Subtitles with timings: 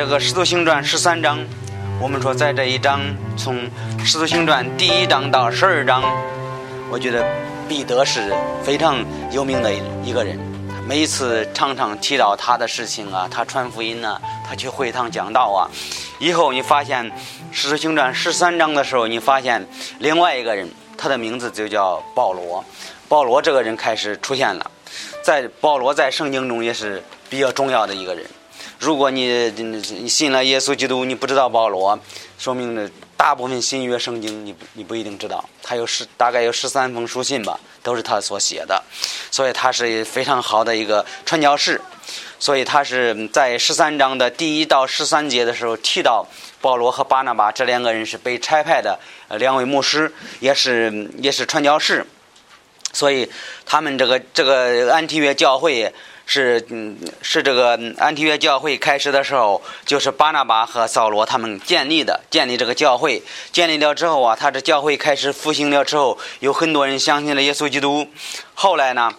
[0.00, 1.38] 这个《使徒行传》十三章，
[2.00, 3.02] 我们说在这一章，
[3.36, 3.54] 从
[4.02, 6.02] 《使徒行传》第一章到十二章，
[6.90, 7.22] 我觉得
[7.68, 8.34] 彼得是
[8.64, 9.70] 非常有名的
[10.02, 10.38] 一个人。
[10.88, 14.18] 每一次常常提到他的事情啊，他传福音啊，
[14.48, 15.68] 他去会堂讲道啊。
[16.18, 17.04] 以后你发现
[17.52, 22.64] 《使徒行传》十三章的时候，你发现另外一个人，他的名字就叫保罗。
[23.06, 24.70] 保罗这个人开始出现了，
[25.22, 28.24] 在保罗在圣经中也是比较重要的一个人。
[28.80, 32.00] 如果你你信了耶稣基督，你不知道保罗，
[32.38, 35.44] 说明呢大部分新约圣经你你不一定知道。
[35.62, 38.82] 他有十大概有十三封书信吧，都是他所写的，
[39.30, 41.78] 所以他是非常好的一个传教士。
[42.38, 46.26] 所以他是在十三章的第一到十三节的时候提到
[46.62, 48.98] 保罗和巴拿巴这两个人是被差派的
[49.38, 52.06] 两位牧师，也是也是传教士。
[52.94, 53.30] 所以
[53.66, 55.92] 他们这个这个安提约教会。
[56.32, 63.20] 是嗯，是这个安提约教会开始的时候，就是巴拿巴和扫罗他们建立的，建立这个教会。
[63.50, 68.06] 建立了之后啊，他这教会开始复兴了之后，有很多人相信了耶稣基督。
[68.54, 69.12] 后来呢？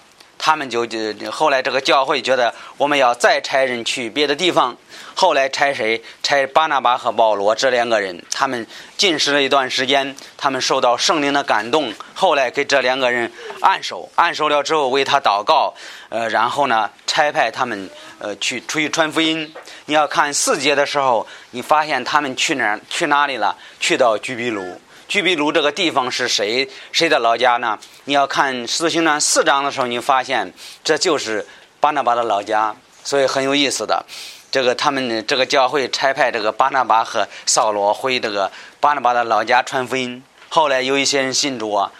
[0.43, 4.75] 他们就就后来这个教会觉得我们要再差人去别的地方，
[5.13, 6.01] 后来差谁？
[6.23, 8.65] 差巴拿巴和保罗这两个人，他们
[8.97, 13.31] 进食了一段时间，他们受到圣灵的感动，后来给这两个人
[13.61, 15.71] 按手，按手了之后为他祷告，
[16.09, 19.53] 呃，然后呢差派他们呃去出去传福音。
[19.85, 23.55] 你要看四节的时候，你发现他们去哪去哪里了？
[23.79, 24.81] 去到居比鲁。
[25.11, 27.77] 居比卢这个地方是谁谁的老家呢？
[28.05, 30.53] 你要看《使徒行传》四章的时候，你发现
[30.85, 31.45] 这就是
[31.81, 34.05] 巴拿巴的老家，所以很有意思的。
[34.49, 41.91] 这个他们这个教会差派这个巴拿巴和扫罗回这个巴拿巴的老家传福音，后来有一些人信主啊。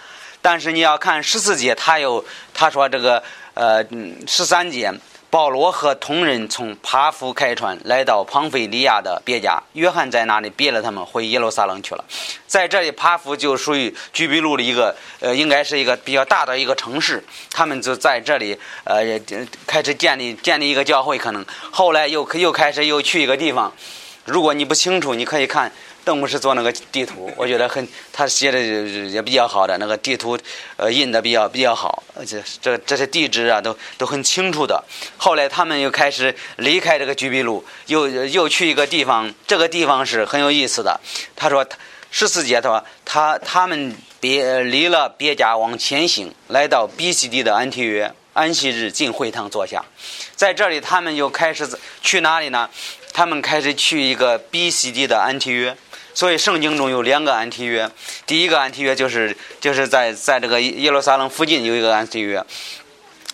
[0.41, 3.21] 但是你要看十四节，他有他说这个
[3.55, 3.83] 呃
[4.25, 4.89] 十三节。
[5.31, 12.03] 保罗和同人从帕夫开船来到庞菲利亚的别家，约翰在那里别了他们，回耶路撒冷去了。
[12.45, 17.23] 在这里，帕夫就属于居比路的一个，呃，应该是一个比较大的一个城市。
[17.49, 19.01] 他们就在这里，呃，
[19.65, 21.17] 开始建立建立一个教会。
[21.17, 23.71] 可能后来又又开始又去一个地方。
[24.25, 25.71] 如果你不清楚，你可以看。
[26.03, 30.37] 邓牧师做那个地图， 我觉得很，他写的也比较好的那个地图，
[30.77, 34.83] 呃，印的比较比较好，而且这这些地址啊都都很清楚的。
[35.17, 40.99] 后来他们又开始离开这个居比路，又又去一个地方，这个地方是很有意思的。
[41.35, 41.65] 他说
[42.09, 49.85] 十四节他说他他们别离了别家往前行，来到 B C D 的安提约，安息日进会堂坐下，
[50.35, 51.69] 在这里他们又开始
[52.01, 52.69] 去哪里呢？
[53.13, 55.75] 他们开始去一个 B C D 的安提约。
[56.13, 57.89] 所以圣经中有两个安提约，
[58.25, 62.43] 第一个安提约就是就是在在这个耶路撒冷附近有一个安提约，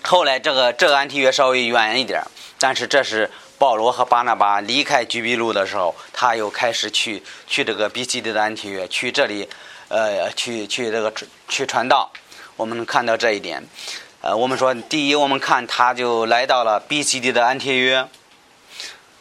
[0.03, 2.21] 后来这个这个安提约稍微远一点，
[2.59, 9.49] 但是这是保罗和巴拿巴离开居比路的时候，他又开始去去这个比基地的安提约，去这里，
[9.88, 11.11] 呃，去去这个
[11.47, 12.11] 去传道。
[12.55, 13.63] 我们能看到这一点，
[14.21, 18.07] 呃，我们说第一，我们看他就来到了 B C D 的安提约。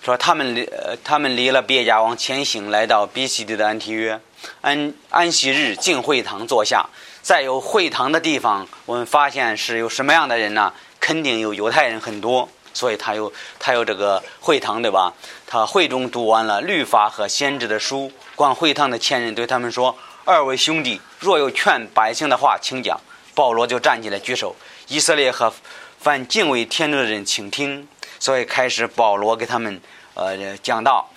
[0.06, 4.20] 说他们离呃，他们离了别家往前行，来到比西地的安提约，
[4.60, 6.86] 安安息日进会堂坐下。
[7.22, 10.72] 在有会堂的地方，我们发现是有什么样的人呢？
[11.00, 15.12] 肯定有犹太人很多，所以他有他有这个会堂，对吧？
[15.44, 23.00] 他会中读完了律法和先知的书，管会堂的前人对他们说：“二位兄弟，若有劝百姓的话，请讲。”
[23.34, 24.54] 保罗就站起来举手
[24.86, 25.52] ：“以色列和
[25.98, 27.88] 凡敬畏天主的人，请听。”
[28.18, 29.80] 所以开始保罗给他们。
[30.18, 31.10] 呃，讲道，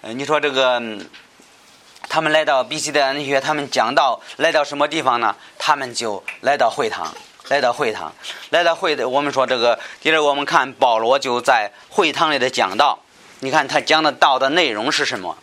[0.00, 0.82] 呃，你说这个，
[2.08, 5.36] 他们来到比西的安学，他们讲道来到什么地方呢？
[5.56, 7.14] 他们就来到会堂，
[7.46, 8.12] 来到会堂，
[8.48, 9.08] 来到会的。
[9.08, 12.98] 我们说这个，接着我们看保罗就在会堂里的讲道。
[13.38, 15.38] 你看他讲的道的内容是什么？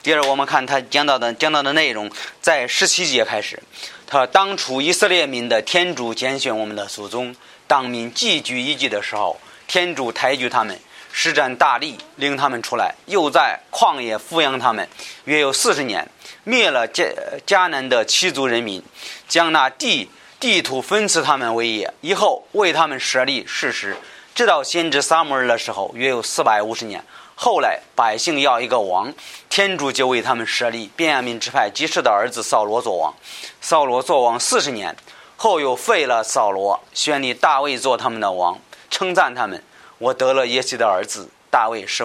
[0.00, 2.08] 接着我们看他讲到的讲到的内容，
[2.40, 3.60] 在十七节开始，
[4.06, 7.34] 他说：“当初以色列民的天主拣选我们的祖宗，
[7.66, 9.40] 当民寄居一地的时候，
[9.72, 10.78] 天主抬举他们。”
[11.14, 14.86] 施展大力，领他们出来，又在旷野抚养他们，
[15.24, 16.06] 约有四十年，
[16.44, 17.10] 灭了迦
[17.46, 18.82] 迦南的七族人民，
[19.28, 23.96] 将那地地土分赐他们为业，以后为他们设立事实，
[24.34, 27.02] 直到先知撒母耳的时候，约有四百五十年。
[27.34, 29.12] 后来百姓要一个王，
[29.50, 33.12] 天主就为他们设立便雅悯支派基士的儿子扫罗做王。
[33.60, 34.96] 扫罗做王四十年，
[35.36, 38.58] 后又废了扫罗，选立大卫做他们的王，
[38.92, 39.60] 称赞他们。
[39.98, 42.04] 我得了耶西的儿子大卫，是，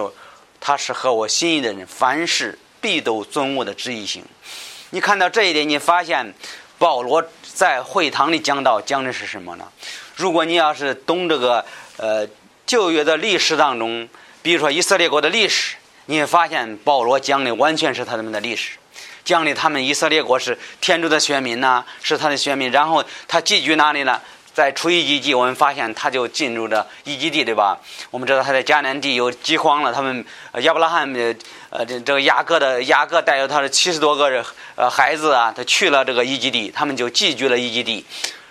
[0.58, 4.24] 他是合我心意的人，凡事必都遵我的旨意行。
[4.90, 6.32] 你看到这一点，你发现
[6.78, 9.66] 保罗在会堂里讲到讲的是什么呢？
[10.16, 11.64] 如果你要是懂这个
[11.96, 12.26] 呃
[12.66, 14.08] 旧约的历史当中，
[14.42, 15.76] 比如说以色列国的历史，
[16.06, 18.78] 你会发现保罗讲的完全是他们的历史，
[19.24, 22.70] 讲的他们以色列国是天主的选民呐，是他的选民。
[22.70, 24.20] 然后他寄居哪里呢？
[24.58, 27.78] 在出埃及记，我们发现他就进入了埃及地，对吧？
[28.10, 30.24] 我们知道他在迦南地有饥荒了，他们
[30.62, 31.08] 亚伯拉罕
[31.70, 34.44] 呃这这个雅各的雅各带着他的七十多个人
[34.74, 38.04] 呃孩子啊，他去了这个埃及地，他们就寄居了埃及地。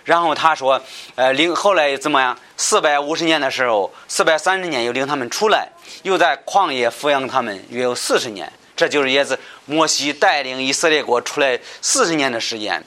[0.06, 0.82] 然后他说，
[1.16, 2.40] 呃，领后来怎么样？
[2.56, 5.68] 四百五十年的时候，四百三十年又领他们出来，
[6.04, 8.50] 又在旷野抚养他们约有四十年。
[8.78, 12.82] 这就是也是摩西带领以色列国出来四十年的时间。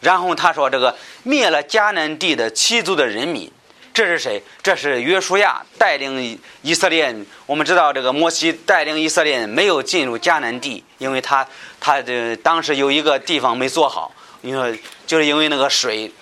[0.00, 3.50] 然后他说，这个灭了迦南地的七族的人民，
[3.94, 4.42] 这是谁？
[4.62, 7.14] 这是约书亚带领以色列。
[7.46, 11.46] 我们知道，这个摩西带领以色列没有进入迦南地，因为他
[11.80, 14.12] 他的当时有一个地方没做好，
[14.42, 14.70] 你说
[15.06, 16.12] 就是因为那个水。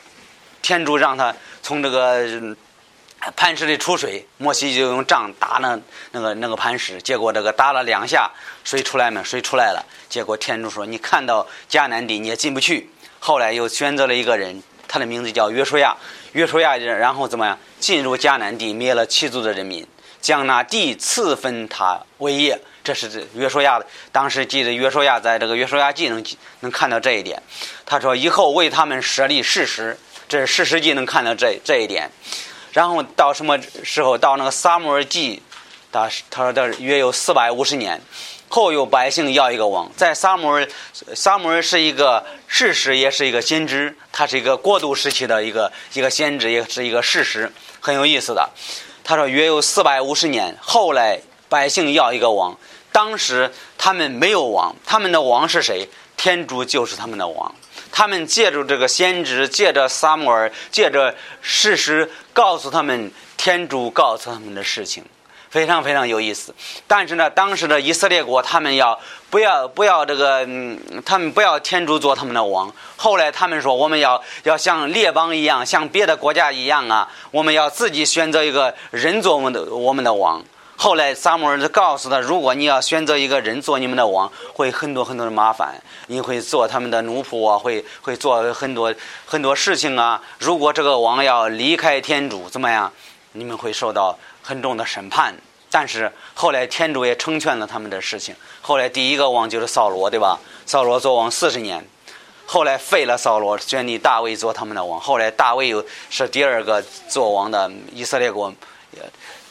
[0.63, 2.57] 天主让他从这个
[3.37, 5.79] 磐石里出水，摩西就用杖打那
[6.13, 8.31] 那个那个磐石，结果这个打了两下，
[8.65, 9.23] 水出来没？
[9.25, 9.85] 水出来了。
[10.09, 15.97] 结果天主说：“你看到迦南地，你也进不去。”后来又选择了一个人，他的名字叫约书亚。
[16.33, 17.59] 约书亚然后怎么样？
[17.81, 19.87] 进入迦南地，灭了七族的人民，
[20.21, 22.61] 将那地赐分他为业。
[22.83, 23.87] 这是这约书亚的。
[24.13, 26.23] 当时记得约书亚在这个约书亚记能
[26.61, 27.43] 能看到这一点。
[27.87, 32.11] 他说：“以后为他们设立事实。”这是事实记能看到这这一点，
[32.75, 35.41] 然后到什么时候到那个撒母耳记，
[35.93, 38.03] 他他说的约有四百五十年，
[38.49, 40.69] 后有百姓要一个王，在撒母耳，
[41.15, 48.51] 撒母耳是一个事实，也是一个先知，他是一个过渡时期的一个一个先知，也是一个事实，很有意思的。
[49.05, 52.59] 他说约有四百五十年，后来百姓要一个王，
[52.91, 55.89] 当时他们没有王，他们的王是谁？
[56.17, 57.55] 天主就是他们的王。
[57.97, 65.05] 他们借助这个先知，借着撒母耳，借着事实，告诉他们天主告诉他们的事情，
[65.49, 66.53] 非常非常有意思。
[66.89, 68.99] 但是呢，当时的以色列国，他们要
[69.31, 70.45] 不要不要这个？
[70.45, 70.77] 嗯，
[71.07, 72.69] 他们不要天主做他们的王。
[72.97, 80.43] 后来他们说，我们要要像列邦一样，像别的国家一样啊，我们要自己选择一个人做我们的我们的王。
[80.77, 88.95] 后来撒母耳就告诉他，如果你要选择一个人做你们的王，会很多很多的麻烦，你会做他们的奴仆啊，会会做很多
[89.25, 90.21] 很多事情啊。
[90.39, 92.93] 如果这个王要离开天主，怎么样？
[93.33, 95.35] 你们会受到很重的审判。
[95.71, 98.35] 但是后来天主也成全了他们的事情。
[98.61, 100.39] 后来第一个王就是扫罗，对吧？
[100.67, 101.85] 扫罗做王四十年，
[102.47, 105.01] 后来废了扫罗，选立大卫做他们的王。
[105.01, 108.53] 后来大卫又是第二个做王的以色列国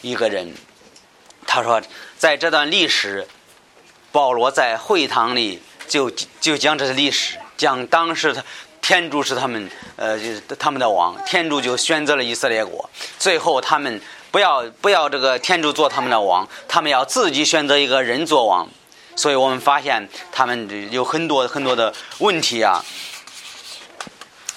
[0.01, 0.53] 一个人。
[1.53, 1.79] 他说，
[2.17, 3.27] 在这段历史，
[4.11, 6.09] 保罗在会堂里就
[6.41, 8.43] 就讲这些历史，讲当时他
[8.81, 12.89] 天主是他们呃就是他们的王，天主就选择了以色列国，
[13.19, 14.01] 最后他们
[14.31, 18.67] 不要不要这个天主做他们的王，他们要自己选择一个人做王，
[19.15, 22.83] 所以我们发现他们有很多很多的问题啊，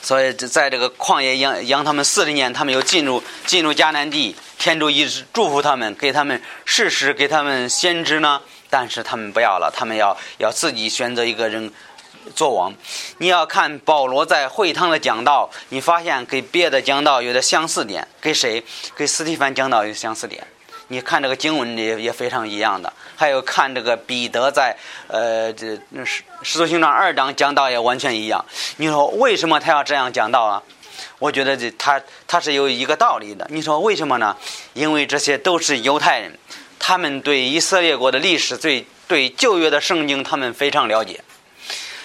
[0.00, 4.34] 所以在这个旷野养养他们四十年，他们又进入进入迦南地。
[4.58, 8.40] 天主一直祝福他们，给他们事实，给他们先知呢。
[8.68, 11.72] 但是他们不要了，他们要要自己选择一个人
[12.34, 12.74] 做王。
[13.18, 18.64] 你要看保罗在会堂的讲道，你发现跟别的讲道有点相似点，跟谁？
[18.96, 20.44] 跟斯蒂芬讲道有相似点。
[20.88, 22.92] 你看这个经文也也非常一样的。
[23.14, 28.44] 还有看这个彼得在呃这使使徒行传二章讲道也完全一样。
[28.76, 30.62] 你说为什么他要这样讲道啊？
[31.18, 33.46] 我觉得这他他是有一个道理的。
[33.50, 34.36] 你说为什么呢？
[34.75, 36.38] 因为这些都是犹太人，
[36.78, 41.20] 他们对以色列国的历史、对对旧约的圣经，他们非常了解。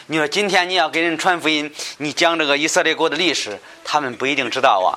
[0.07, 4.95] 你说今天你要给人传福音，你讲这个以色列国的历史，他们不一定知道啊。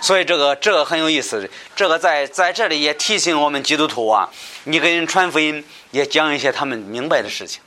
[0.00, 1.48] 所以这个这个很有意思。
[1.74, 4.28] 这个在在这里也提醒我们基督徒啊，
[4.64, 7.60] 你给人传福音，也讲一些他们明白的事情。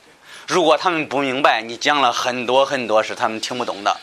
[0.46, 3.94] 如果他们不明白，你讲了很多很多是他们听不懂的。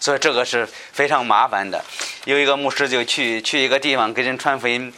[0.00, 1.84] 所以这个是非常麻烦的。
[2.24, 4.92] 有一个牧师就去去一个地方给人传福音，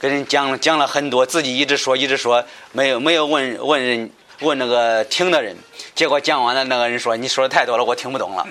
[0.00, 4.10] 给人讲讲了很多，自己一直说一直说，没有没有问问人
[4.40, 5.56] 问那个听的人。
[5.94, 8.46] 结果讲完了，那个人说：“你说的太多了，我听不懂了。”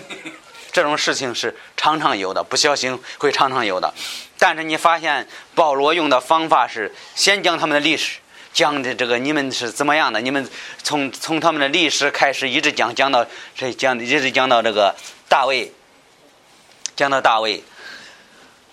[0.74, 3.94] 这种事情是常常有的，不小心会常常有的。
[4.38, 8.18] 但是你发现保罗用的方法是先讲他们的历史，
[8.52, 10.20] 讲的这个你们是怎么样的？
[10.20, 10.46] 你们
[10.84, 14.94] 从从他们的历史开始一直讲讲到这讲一直讲到这个
[15.30, 15.72] 大卫。
[16.96, 17.62] 讲到大卫，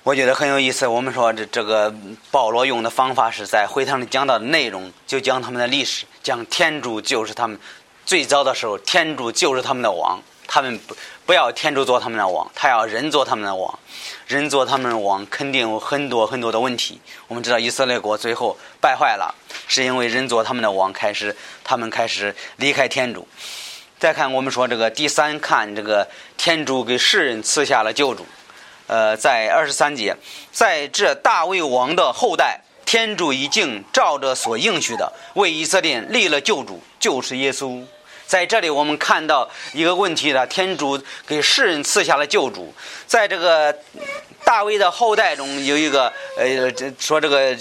[0.05, 0.87] 我觉得很有意思。
[0.87, 1.93] 我们说这这个
[2.31, 7.59] 保罗用的方法是在会堂里讲到的内容，就讲他们的历史，讲天主就是他们
[8.07, 10.21] 最早的时候，天主就是他们的王。
[10.47, 13.79] 他们不不要天主做他们的王，他要人做他们的王。
[14.27, 17.01] 人做他们的王，肯定有很多很多的问题。
[17.27, 19.35] 我们知道以色列国最后败坏了，
[19.67, 23.27] 是因为人做他们的王，开始他们开始离开天主。
[24.03, 26.05] 再看我们说这个第三，看这个
[26.37, 28.27] 天主给世人赐下了救主。
[28.89, 30.17] 呃，在二十三节，
[30.51, 37.81] 在这大卫王的后代，天主已经照着所应许的，为以色列立了救主，就是耶稣。
[38.27, 42.75] 在这里，我们看到一个问题的：天主给世人赐下了救主。
[43.07, 43.73] 在这个
[44.45, 46.69] 大卫的后代中，有一个呃，
[46.99, 47.57] 说这个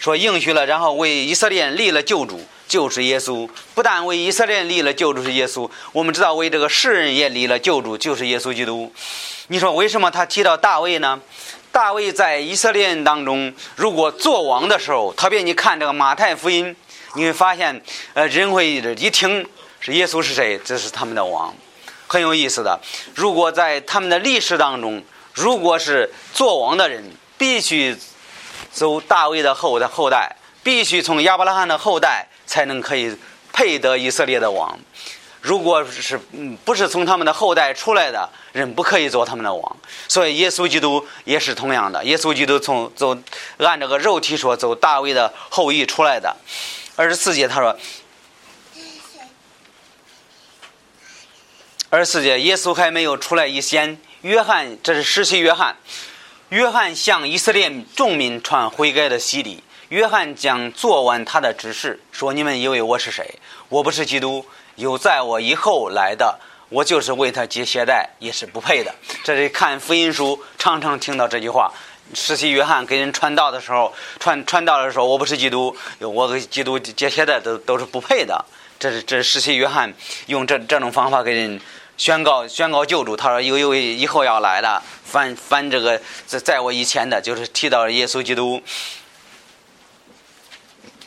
[0.00, 2.40] 说应许了，然后为以色列立了救主，
[2.74, 3.48] 就是耶稣。
[3.72, 8.92] 不但为以色列立了救主是耶稣，我们知道为这个世人也立了救主，就是耶稣基督。
[9.46, 11.20] 你说为什么他提到大卫呢？
[11.70, 16.74] 大卫在以色列人当中，如果做王的时候，特别你看这个马太福音，
[17.14, 17.80] 你会发现，
[18.14, 19.46] 呃，人会一听。
[19.78, 20.58] 是耶稣是谁？
[20.64, 21.54] 这是他们的王，
[22.08, 22.80] 很有意思的。
[23.14, 25.00] 如果在他们的历史当中，
[25.32, 27.04] 如果是做王的人，
[27.38, 27.96] 必须
[28.72, 33.12] 走大卫的后的后代，必须从亚伯拉罕的后代，才能可以
[33.52, 34.78] 配得以色列的王。
[35.42, 36.16] 如果是
[36.64, 39.76] 不是从他们的后代出来的人，不可以做他们的王。
[40.06, 42.04] 所以耶稣基督也是同样的。
[42.04, 43.18] 耶稣基督从走
[43.58, 46.36] 按这个肉体说，走大卫的后裔出来的。
[46.94, 47.76] 二十四节他说。
[51.90, 55.74] 二十四节，耶稣还没有出来以前，约翰，这是实习约翰。
[56.50, 59.63] 约翰向以色列众民传悔改的洗礼。
[59.90, 63.38] 约翰将做完他的指示，说：“你们以为我是谁？
[63.68, 64.44] 我不是基督，
[64.76, 66.38] 有在我以后来的，
[66.70, 71.72] 我就是为他系鞋带，也是不配的。”这是看福音书，常常听到这句话。
[72.14, 78.44] 实习约翰给人传道的时候，传传道的时候，我不是基督，我给基督系鞋带都都是不配的。
[78.78, 79.92] 这是这是实习约翰
[80.26, 81.60] 用这这种方法给人。
[81.96, 88.60] 宣告宣告救主，他说有有以后要来了，反反这个在在我以前的，就是提到耶稣基督。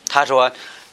[0.09, 0.51] 他说：“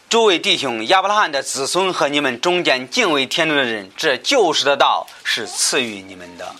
[0.08, 6.54] 诸位弟兄，亚伯拉罕的子孙和你们中间敬畏天主的人，这救世的道是赐予你们的。”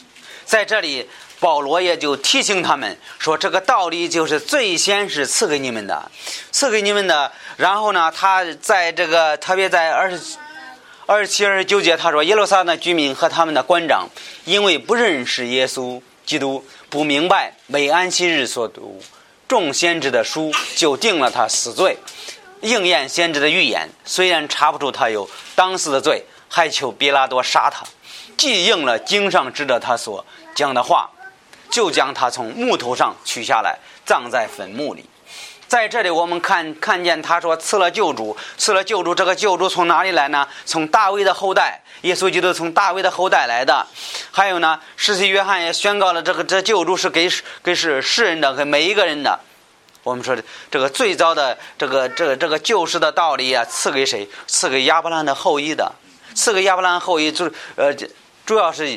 [0.45, 1.09] 在这里，
[1.41, 6.11] 保罗也就提醒他们说：“这个道理就是最先是赐给你们的，
[6.51, 7.33] 赐给你们的。
[7.57, 10.21] 然后呢，他在这个特别在二十。”
[11.07, 14.09] 二十七、二十九节，他说：“耶路撒冷的居民和他们的官长，
[14.47, 19.03] 因为不认识耶稣基督，不明白每安息日所读
[19.47, 21.99] 众先知的书，就定了他死罪，
[22.65, 23.89] 应验先知的预言。
[24.05, 27.87] 虽然查不出他有当时的罪，还求比拉多杀他。
[28.37, 31.09] 既应了经上指着他所讲的话，
[31.71, 35.05] 就将他从木头上取下来，葬在坟墓里。”
[35.67, 39.15] 在这里，我们看看见他说赐了救主，赐了救主。
[39.15, 40.47] 这个救主从哪里来呢？
[40.65, 43.85] 从大卫的后代，耶稣基督从大卫的后代来的。
[44.31, 47.29] 还有呢，世袭约翰也宣告了这个这救主是给
[47.63, 49.41] 给是世人的，给每一个人的。
[50.05, 54.29] 我们说的这个最早的这个这个这个救世的道理啊，赐给谁？
[54.47, 55.93] 赐给亚伯兰的后裔的，
[56.35, 57.93] 赐给亚伯兰后裔，就呃
[58.47, 58.97] 主要是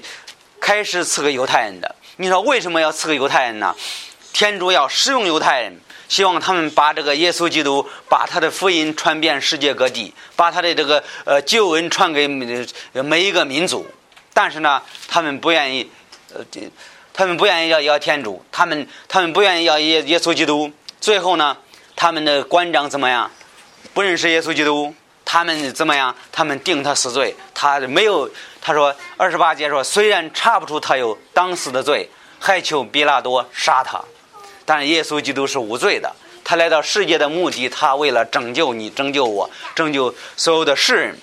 [0.59, 1.95] 开始赐给犹太人的。
[2.17, 3.75] 你说为什么要赐给犹太人呢？
[4.33, 5.79] 天主要使用犹太人。
[6.09, 12.25] 希望他们把这个耶稣基督，把他的福音传遍世界各地，把他的这个呃救恩传给
[12.93, 13.85] 每一个民族。
[14.33, 15.91] 但是呢，他们不愿意，
[16.33, 16.39] 呃，
[17.13, 20.71] 他们不愿意要要天主，他们他们不愿意要耶耶稣基督。
[21.07, 21.55] 最后呢，
[21.95, 23.31] 他们的官长怎么样？
[23.93, 26.13] 不认识耶稣基督，他们怎么样？
[26.33, 27.33] 他们定他死罪。
[27.53, 32.09] 他没有，他说二十八节说，虽然查不出他有当时的罪，
[32.39, 34.03] 还求比拉多杀他。
[34.65, 41.17] 但是耶稣基督是无罪的，他来到世界的目的，他为了拯救你、拯救我、拯救所有的世人。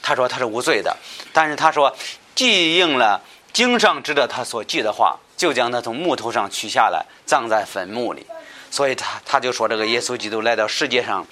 [0.00, 0.96] 他说他是无罪的，
[1.34, 1.94] 但是他说，
[2.34, 3.20] 记应了
[3.52, 8.26] 经上指着他所记的话，就将他从木头上取下来，葬在坟墓里。
[8.70, 11.26] 所以他他就说这个耶稣基督来到世界上，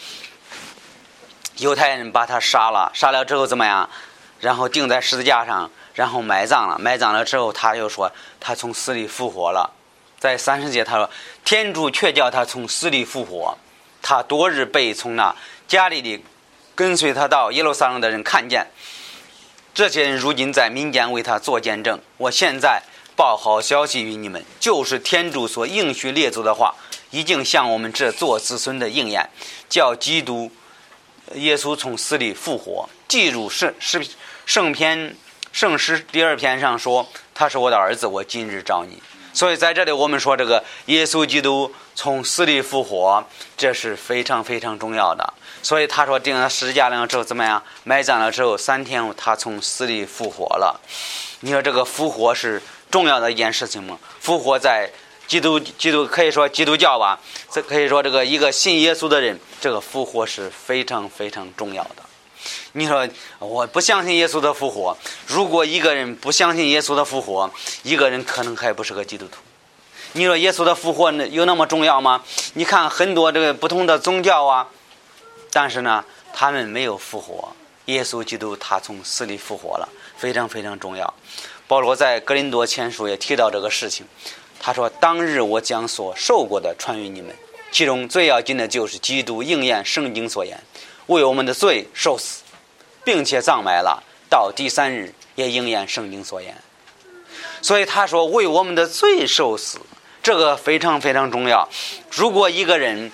[1.58, 3.88] 犹太人把他杀了，杀了之后怎么样？
[4.40, 6.78] 然后钉在十字架上，然后埋葬了。
[6.78, 9.72] 埋葬了之后，他又说他从死里复活了。
[10.18, 11.08] 在三十节，他说
[11.44, 13.56] ：“天主却叫他从死里复活。
[14.02, 15.34] 他多日被从那
[15.66, 16.22] 家里的
[16.74, 18.66] 跟随他到耶路撒冷的人看见。
[19.74, 22.00] 这些人如今在民间为他做见证。
[22.16, 22.82] 我现在
[23.14, 26.74] 报好消息于你们，就是天主所应许列祖的话，
[27.10, 29.28] 已经向我们这做子孙的应验，
[29.68, 30.50] 叫基督
[31.34, 32.88] 耶稣从死里复活。
[33.08, 34.06] 记住圣诗
[34.44, 35.16] 圣篇
[35.52, 43.22] 圣诗第二篇上说：他是我的儿子，我今日召你。”所以在这里我们说这个耶稣基督从死里复活，
[43.54, 45.34] 这是非常非常重要的。
[45.62, 47.62] 所以他说钉了十字架了之后怎么样？
[47.84, 50.80] 埋葬了之后三天他从死里复活了。
[51.40, 53.98] 你说这个复活是重要的一件事情吗？
[54.20, 54.90] 复活在
[55.26, 57.18] 基督基督可以说基督教吧，
[57.50, 61.96] 这可以说这个一个信耶稣的人，这个复活是非常非常重要的。
[62.72, 67.50] 你说我不相信耶稣的复活，如果一个人不相信耶稣的复活，
[67.82, 69.38] 一个人可能还不是个基督徒。
[70.12, 72.22] 你说耶稣的复活有那么重要吗？
[72.54, 74.68] 你看很多这个不同的宗教啊，
[75.52, 77.52] 但是呢，他们没有复活。
[77.86, 81.12] 耶稣基督他从死里复活了，非常非常重要。
[81.68, 84.06] 保罗在格林多前书也提到这个事情，
[84.58, 87.34] 他说：“当日我将所受过的传于你们，
[87.70, 90.60] 其中最要紧的就是基督应验圣经所言，
[91.06, 92.42] 为我们的罪受死，
[93.04, 96.56] 并且葬埋了，到第三日也应验圣经所言。
[97.62, 99.78] 所以他说为我们的罪受死，
[100.22, 101.68] 这个非常非常重要。
[102.10, 103.12] 如果一个人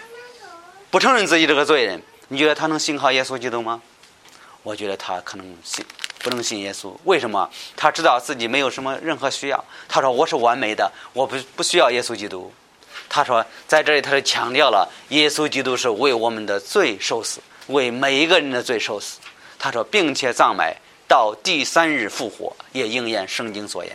[0.91, 3.83] 不承认自己这个罪人，你觉得他能信靠耶稣基督吗？
[4.63, 5.85] 我觉得他可能信
[6.23, 6.95] 不能信耶稣。
[7.05, 7.51] 为什么？
[7.77, 9.65] 他知道自己没有什么任何需要。
[9.89, 12.53] 他说我是完美的，我不不需要耶稣基督。
[13.09, 19.19] 他说在这里他是强调了耶稣基督是为我们的罪受死，为每一个人的罪受死。
[19.59, 20.75] 他说并且葬埋，
[21.07, 23.95] 到第三日复活，也应验圣经所言。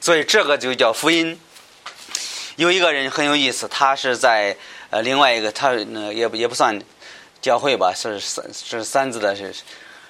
[0.00, 1.38] 所以这个就叫福音。
[2.56, 4.56] 有一个人很有意思，他是在
[4.90, 6.80] 呃另外一个他那也也不算
[7.40, 9.54] 教会吧，是三是三字的是。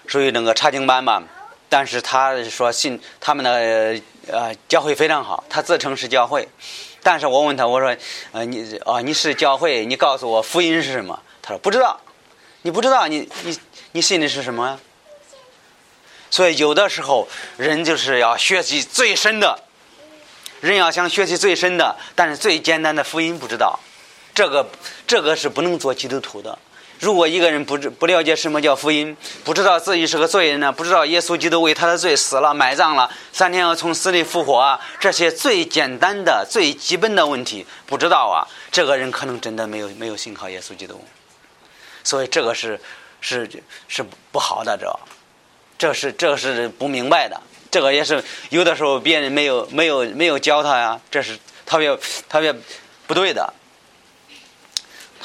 [0.07, 1.23] 属于那个查经班吧，
[1.69, 6.49] 但是他说信他们的呃教会非常好，他自称是教会，
[7.03, 7.97] 但是我问他我说
[8.33, 11.21] 呃你啊你是教会，你告诉我福音是什么？
[11.43, 12.01] 他说不知道，
[12.63, 13.59] 你不知道你你
[13.93, 14.79] 你信的是什么？
[16.31, 19.59] 所以有的时候人就是要学习最深的，
[20.61, 23.79] 人要想学习最深的，但是最简单的福音不知道，
[24.35, 24.69] 这个
[25.07, 26.59] 这个是不能做基督徒的。
[27.05, 41.05] 如果一个人不知不了解什么叫福音，不知道自己是个罪人呢，不知道耶稣基督为他的罪死了、埋葬了，三天后从死里复活啊，这些最简单的、最基本的问题不知道啊，这个人可能真的没有没有信靠耶稣基督，
[42.03, 42.81] 所以这个是
[43.21, 43.47] 是
[43.87, 44.03] 是
[44.33, 44.99] 不好的，这
[45.77, 47.39] 这是这个是不明白的，
[47.71, 51.95] 这个也是有的时候别人没有没有没有教他呀，这是特别
[52.31, 52.51] 特别
[53.07, 53.53] 不对的。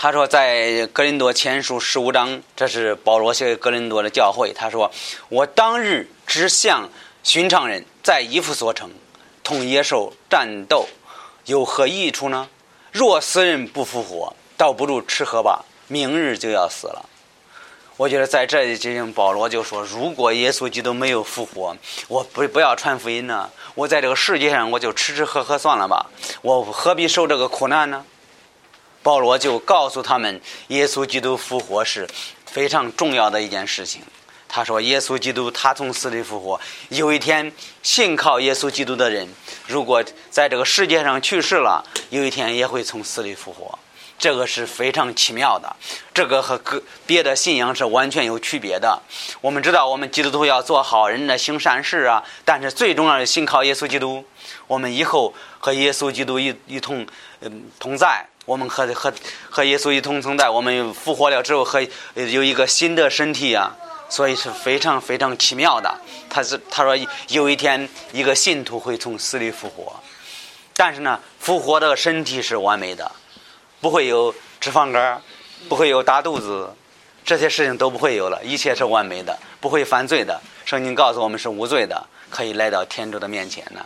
[0.01, 4.53] 他说，在格林多前书十五章，这是保罗写给格林多的教会。
[4.53, 4.89] 他说
[5.27, 6.89] ：“我当日只像
[7.21, 8.89] 寻常人，在衣服所成，
[9.43, 10.87] 同野兽战斗，
[11.43, 12.47] 有何益处呢？
[12.93, 17.03] 若死人不复活，倒不如吃喝吧，明日就要死了。”
[17.97, 21.75] 我觉得在这里，进行保罗就说：“如果耶稣基督没有复活，
[22.07, 23.49] 我不不要传福音呢？
[23.75, 26.09] 我在这个世界上，我就吃吃喝喝算了吧，
[26.41, 28.05] 我何必受这个苦难呢？”
[29.01, 32.07] 保罗就告诉他们，耶稣基督复活是
[32.45, 34.01] 非常重要的一件事情。
[34.51, 36.59] 他说：“耶稣基督他从死里复活，
[36.89, 37.51] 有一天
[37.83, 39.29] 信靠耶稣基督的人，
[39.67, 43.77] 如果在这个世界上去世了，有一天也会从死里复活。
[44.17, 45.73] 这个是非常奇妙的，
[46.13, 48.99] 这个和个别的信仰是完全有区别的。
[49.39, 54.25] 我们知道，我们基督徒要做好人的行善事啊，但是最重要的信靠耶稣基督，
[54.65, 57.05] 我们以后和耶稣基督一一同
[57.41, 59.13] 嗯同在。”我们和和
[59.47, 61.79] 和耶稣一同存在，我们复活了之后，和
[62.15, 63.77] 有一个新的身体啊，
[64.09, 65.95] 所以是非常非常奇妙的。
[66.31, 69.93] 他是他说有一天一个信徒会从死里复活，
[70.75, 73.11] 但是呢，复活的身体是完美的，
[73.79, 75.21] 不会有脂肪肝，
[75.69, 76.73] 不会有大肚子，
[77.23, 80.41] 这些事情都不会有了，一切是完美的，不会犯罪的。
[80.65, 83.85] 圣经告诉我们是无罪的，可以来到天主的面前呢。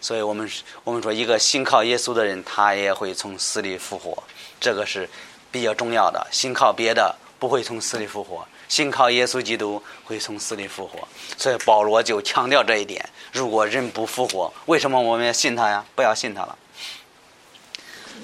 [0.00, 0.48] 所以我们
[0.84, 4.22] 我们说，一个信靠耶稣的人，他也会从死里复活，
[4.60, 5.08] 这个是
[5.50, 6.24] 比较重要的。
[6.30, 11.06] 信靠别的不会从死里复活，信靠耶稣基督会从死里复活。
[11.36, 15.84] 所以保罗就强调这一点：如果人不复活，为什么我们要信他呀？
[15.96, 16.56] 不要信他了。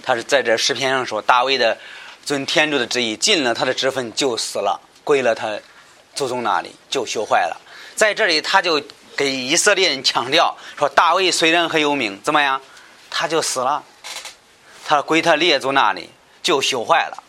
[0.03, 1.77] 他是在这诗篇上说，大卫的
[2.25, 5.59] 遵天主的旨意，尽了他的职分就死了，归了他
[6.15, 7.61] 祖宗那里就修坏了。
[7.97, 8.81] 在这里他就。
[9.17, 12.61] 给以色列人强调说：“大卫虽然很有名，怎么样？
[13.11, 13.83] 他就死了，
[14.85, 16.11] 他归他列祖那里
[16.43, 17.23] 就朽坏了。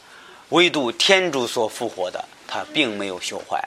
[0.50, 3.64] 唯独天主所复活的，他并没有朽坏。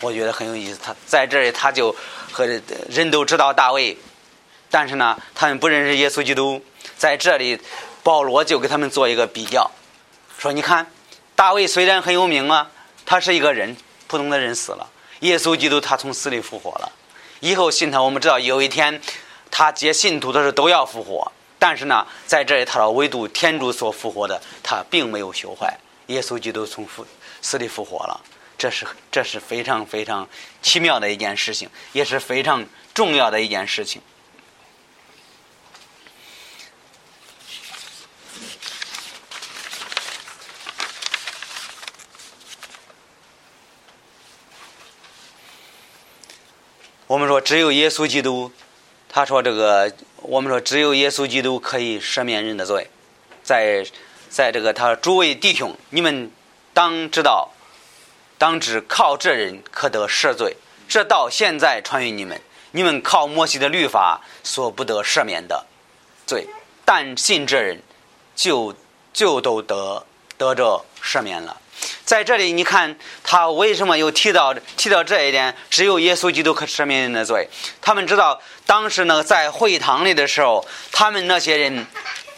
[0.00, 0.78] 我觉得很有意思。
[0.82, 1.94] 他在这里，他就
[2.30, 2.46] 和
[2.88, 3.98] 人都知道大卫，
[4.70, 6.62] 但是呢，他们不认识耶稣基督。
[6.96, 7.60] 在这里，
[8.02, 9.68] 保罗就给他们做一个比较，
[10.38, 10.86] 说：你看，
[11.34, 12.70] 大卫虽然很有名啊，
[13.04, 14.88] 他是一个人，普通的人死了。
[15.20, 16.92] 耶稣基督他从死里复活了。”
[17.40, 19.00] 以后信他，我们知道有一天，
[19.50, 25.78] 他接信徒的时候都要复活，但是呢，在这里他说唯独天主所复活的，他并没有朽坏。
[26.06, 27.06] 耶稣基督从复
[27.42, 28.20] 死里复活了，
[28.56, 30.28] 这是这是非常非常
[30.62, 34.00] 奇妙的一件事情，也是非常重要的一件事情。
[47.08, 48.52] 我们说，只有耶稣基督，
[49.08, 52.90] 他说这个，我们说只有耶稣基督可以赦免人的罪，
[53.42, 53.82] 在
[54.28, 56.30] 在这个他诸位弟兄，你们
[56.74, 57.48] 当知道，
[58.36, 60.54] 当知靠这人可得赦罪，
[60.86, 62.38] 这到现在传于你们，
[62.72, 65.64] 你们靠摩西的律法所不得赦免的
[66.26, 66.46] 罪，
[66.84, 67.80] 但信这人，
[68.36, 68.74] 就
[69.14, 70.04] 就都得
[70.36, 71.58] 得着赦免了。
[72.04, 75.54] 在这里，你看他为什么又提到提到这一点？
[75.68, 77.48] 只有耶稣基督可赦免人的罪。
[77.80, 81.86] 他们知道，当时呢，在会堂里的时候，他们那些人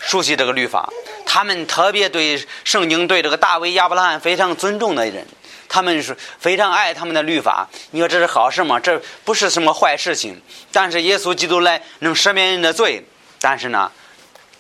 [0.01, 0.89] 熟悉这个律法，
[1.25, 5.27] 他们特别对圣经、对这个大卫、亚伯拉罕非常尊重的人，
[5.69, 7.69] 他们是非常爱他们的律法。
[7.93, 8.81] 你说这是好事吗？
[8.81, 10.43] 这不是什么坏事情。
[10.73, 13.07] 但是耶稣基督来能赦免人的罪，
[13.41, 13.91] 但是呢，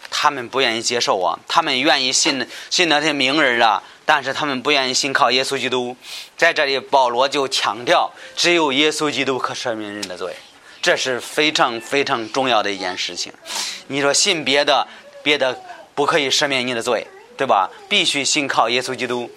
[0.09, 3.83] 他们不愿意接受啊，他们愿意信信那些名人啊。
[4.11, 5.97] 但是他们不愿意信靠耶稣基督，
[6.37, 10.35] 在这里保罗就强调，只有耶稣基督可赦免人的罪，
[10.83, 13.33] 这是非常非常重要的一件事情。
[13.87, 14.85] 你说信别的，
[15.23, 15.57] 别的
[15.95, 17.71] 不可以赦免你的罪，对吧？
[17.89, 19.31] 必须信靠耶稣基督。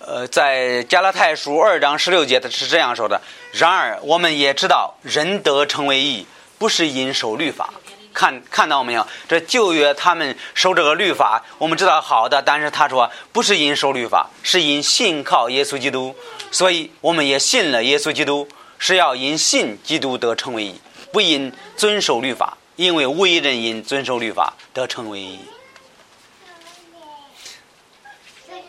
[0.00, 3.18] 呃，在加拉太书二章十六节，他是这样说的：
[3.52, 6.26] 然而我们也知道，仁德成为义，
[6.58, 7.72] 不是因守律法。
[8.12, 9.06] 看看到没有？
[9.28, 12.42] 这旧约他们守这个律法，我们知道好的。
[12.42, 16.14] 但是他说不是因守律法，是因信靠耶稣基督。
[16.50, 18.46] 所以我们也信了耶稣基督，
[18.78, 22.56] 是要因信基督得成为义，不因遵守律法。
[22.76, 25.38] 因为无一人因遵守律法得成为义。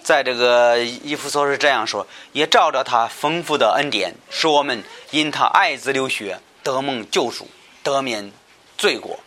[0.03, 7.47] 在这个以弗所是这样说：也照着他丰富的恩典，使我们因他爱子流血得蒙救赎，
[7.81, 8.29] 得免
[8.77, 9.17] 罪过。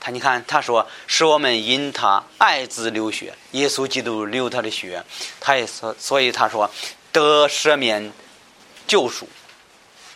[0.00, 5.02] 他你看，他说是我们因他爱子流血，耶稣基督流他的血，
[5.40, 6.70] 他也说所以他说
[7.12, 8.12] 得赦免
[8.86, 9.28] 救赎，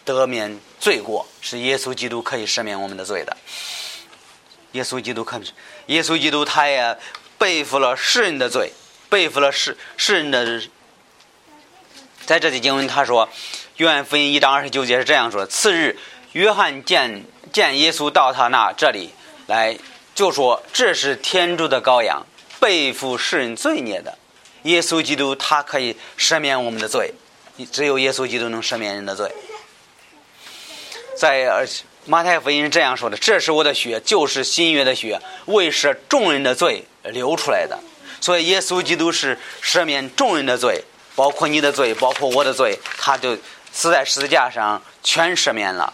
[0.05, 3.37] 得免罪过，是耶稣基督可以赦免我们的罪的。
[4.73, 5.41] 耶稣基督可，
[5.87, 6.97] 耶稣基督他也
[7.37, 8.73] 背负了世人的罪，
[9.11, 10.63] 背负了世世人的。
[12.25, 13.29] 在这里经文他说，
[13.79, 15.99] 约翰福音一章二十九节是这样说：次日，
[16.33, 19.11] 约翰见见耶稣到他那这里。
[19.53, 19.77] 来
[20.15, 22.27] 就说这是天主的羔羊，
[22.59, 24.17] 背负世人罪孽的
[24.63, 27.13] 耶稣基督，他可以赦免我们的罪，
[27.71, 29.31] 只有耶稣基督能赦免人的罪。
[31.17, 31.67] 在
[32.07, 37.79] 马太福音是这样说的：“这是我的血，就是新约的血，为赦众人的罪流出来的。”
[38.21, 40.83] 所以耶稣基督是赦免众人的罪，
[41.15, 43.37] 包括你的罪，包括我的罪，他就
[43.73, 45.93] 死在十字架上，全赦免了。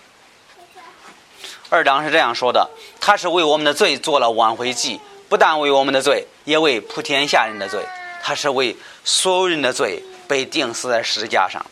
[1.71, 7.85] 二章是这样说的：“他是为我们的罪做了挽回祭，不但为我们的罪，也为普天下人的罪。
[8.23, 11.63] 他是为所有人的罪被钉死在十字架上。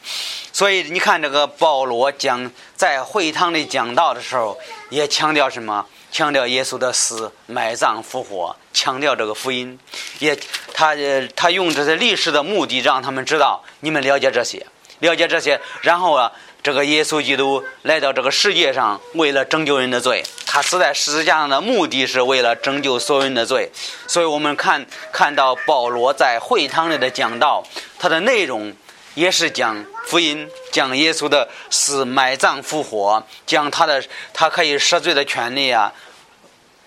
[0.53, 4.59] 所以你看，这个保罗讲在会堂里讲道的时候，
[4.91, 5.87] 也强调什么？
[6.13, 9.79] 强调耶稣的死、埋葬、复活，强调这个福音。
[10.19, 10.39] 也
[10.75, 10.95] 他
[11.35, 14.67] 他用这些历史的目的，让他们知道你们了解这些，
[14.99, 16.31] 了解这些，然后啊。”
[16.63, 23.71] 这个耶稣基督来到这个世界上，为了拯救人的罪，他死在十字架上的目的是为了拯救所有人的罪。
[24.09, 27.63] 所以我们看看到保罗在会堂里的讲道，
[28.01, 28.75] 他的内容
[29.15, 34.03] 也是讲福音，讲耶稣的死、埋葬、复活，讲他的
[34.35, 35.93] 他可以赦罪的权利啊。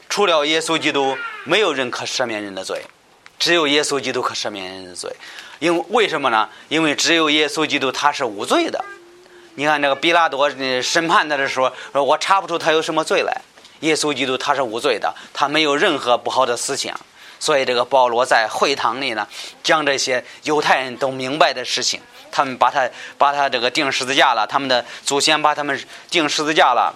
[0.10, 2.82] 除了耶稣基督，没有人可赦免人的罪，
[3.38, 5.10] 只有耶稣基督可赦免人的罪。
[5.60, 6.50] 因为为什么呢？
[6.68, 8.84] 因为只有耶稣基督他是无罪的。
[9.56, 10.50] 你看，那个比拉多
[10.82, 13.42] 审判他的时候，说我查不出他有什么罪来。
[13.82, 17.00] 耶稣基督他是无罪的，他没有任何不好的思想。
[17.40, 19.26] 所以，这个保罗在会堂里呢，
[19.64, 22.02] 讲这些犹太人都明白的事情。
[22.30, 26.94] 他们把他把他这个钉十字架了，他们的祖先把他们钉十字架了。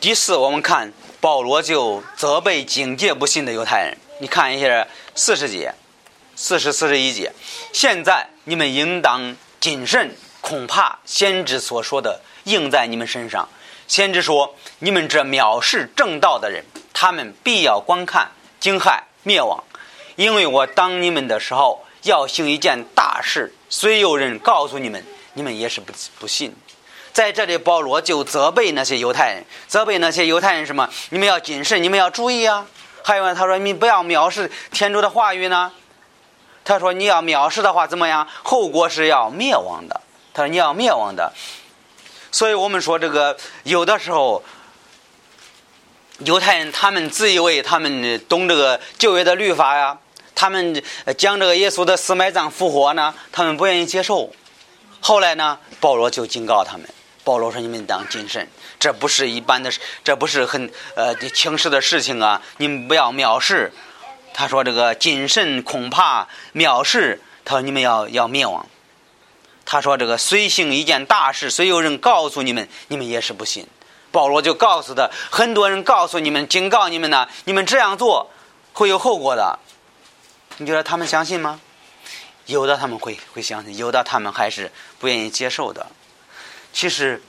[0.00, 3.98] 第四，我们看保罗就责备警戒不信的犹太人。
[4.20, 5.74] 你看一下四十节，
[6.36, 7.32] 四十四十一节，
[7.72, 10.14] 现在你们应当谨慎。
[10.42, 13.48] 恐怕先知所说的应在你们身上。
[13.88, 19.64] 先知说：“你们这藐视正道的人，他们必要观看惊骇灭亡。
[20.16, 25.02] 因为我当你们的时候要行一件大事，虽有人告诉你们，
[25.32, 26.54] 你们也是不不信。
[27.12, 30.88] 在这里，保罗就责备那些犹太人，责备那些犹太人什么？
[31.10, 32.66] 你们要谨慎，你们要注意啊！
[33.02, 35.72] 还有呢，他说你不要藐视天主的话语呢。
[36.64, 38.28] 他说你要藐视的话怎么样？
[38.42, 40.00] 后果是要灭亡的。
[40.34, 41.32] 他说你要灭亡的。
[42.30, 44.42] 所以我们说这个有的时候，
[46.18, 49.98] 犹太人他们自以为他们懂这个旧约的律法呀，
[50.34, 50.82] 他们
[51.18, 54.32] 讲这个耶稣的死埋葬复活呢，他们不愿意接受。
[55.00, 56.88] 后来呢，保罗就警告他们。
[57.24, 58.48] 保罗说：“你们当谨慎，
[58.80, 59.70] 这不是一般的，
[60.02, 62.42] 这不是很呃轻视的事情啊！
[62.56, 63.72] 你们不要藐视。”
[64.34, 68.66] 他说：“这个谨慎恐怕藐视。”他说：“你们要要灭亡。”
[69.64, 73.66] 他说：“这个随行一件大事，虽有人告诉你们，你们也是不信。”
[74.12, 78.30] 保罗就告诉他：“很多人告诉你们，警告你们呢，你们这样做
[78.72, 79.58] 会有后果的。”
[80.58, 81.60] 你觉得他们相信吗？
[82.46, 85.86] 有的他们会会相信，有的他们还是不愿意接受的。
[86.72, 87.22] 其实，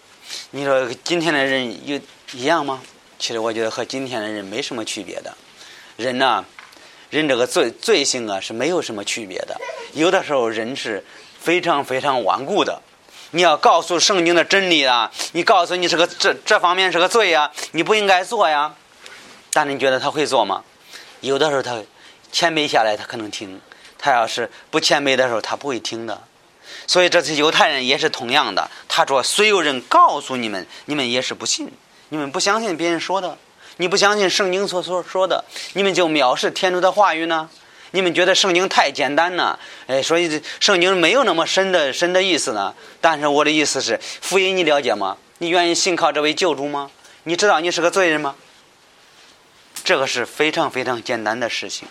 [0.52, 2.00] 你说今天的人有
[2.34, 2.82] 一样吗？
[3.20, 5.34] 其实我觉得和今天的人没什么区别的。
[5.96, 6.44] 人呢，
[7.10, 9.56] 人这个罪罪性啊是没有什么区别的。
[9.94, 11.06] 有的时候人是
[11.44, 12.82] 非常非常顽固的。
[13.32, 18.74] 你要告诉圣经的真理啊，你告诉你是个这这方面是个罪呀，你不应该做呀。
[19.52, 20.64] 但你觉得他会做吗？
[21.20, 21.78] 有的时候他
[22.32, 23.60] 谦卑下来，他可能听；
[23.98, 26.22] 他要是不谦卑的时候，他不会听的。
[26.88, 28.70] 所以这次犹太人也是同样的。
[28.88, 31.70] 他说：“虽有人告诉你们，你们也是不信，
[32.10, 33.38] 你们不相信别人说的，
[33.78, 37.50] 你不相信圣经所所说的，你们就藐视天主的话语呢？
[37.94, 42.76] 你们觉得圣经太简单了，哎，所以圣经没有那么深的深的意思呢？
[43.00, 45.18] 但是我的意思是，福音你了解吗？
[45.38, 46.92] 你愿意信靠这位救主吗？
[47.24, 48.36] 你知道你是个罪人吗？
[49.84, 51.88] 这个是非常非常简单的事情。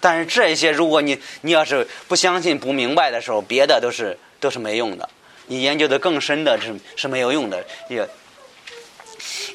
[0.00, 5.06] 但是这一些，如果你你要是不相信、不明白的时候，别的都是。”都是没用的，
[5.48, 7.62] 你研究的更深的是是没有用的。
[7.88, 8.08] 有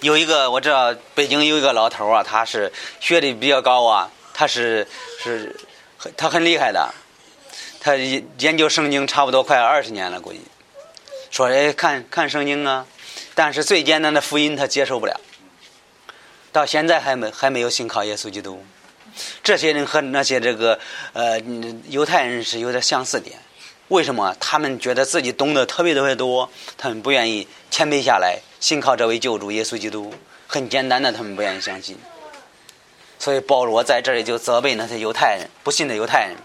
[0.02, 4.88] 有一个我知道，北京有一个老头啊，他是学历比较高啊，他是
[5.24, 5.56] 是
[6.18, 6.94] 他很厉害的，
[7.80, 10.42] 他研究圣经差不多快二十年了，估计
[11.32, 12.86] 说哎看看圣经啊，
[13.34, 15.20] 但是最简单的福音他接受不了，
[16.52, 18.64] 到现在还没还没有信靠耶稣基督。
[19.44, 20.80] 这些人和那些这个
[21.14, 21.40] 呃
[21.88, 23.40] 犹太人是有点相似点。
[23.90, 26.50] 为什么他们觉得自己懂得特别特别多？
[26.76, 30.14] 他们不愿意谦卑下来，信靠这位救主耶稣基督。
[30.48, 31.98] 很简单的，他们不愿意相信。
[33.20, 36.36] 所以保罗在这里就责备那些犹太人，不信的犹太人。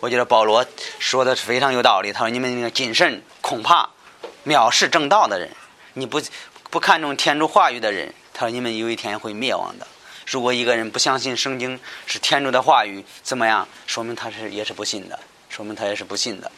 [0.00, 0.64] 我觉得保罗
[0.98, 2.12] 说的是非常有道理。
[2.12, 3.88] 他说：“你们那个谨慎，恐怕
[4.44, 5.50] 藐视正道的人，
[5.94, 6.20] 你不
[6.70, 9.86] 不看重天主话语的人，他说你们有一天会灭亡的。
[10.26, 13.66] 如果一个人不相信圣经是天主的话语，怎么样？
[13.86, 16.52] 说明他是也是不信的。”说明他也是不信的，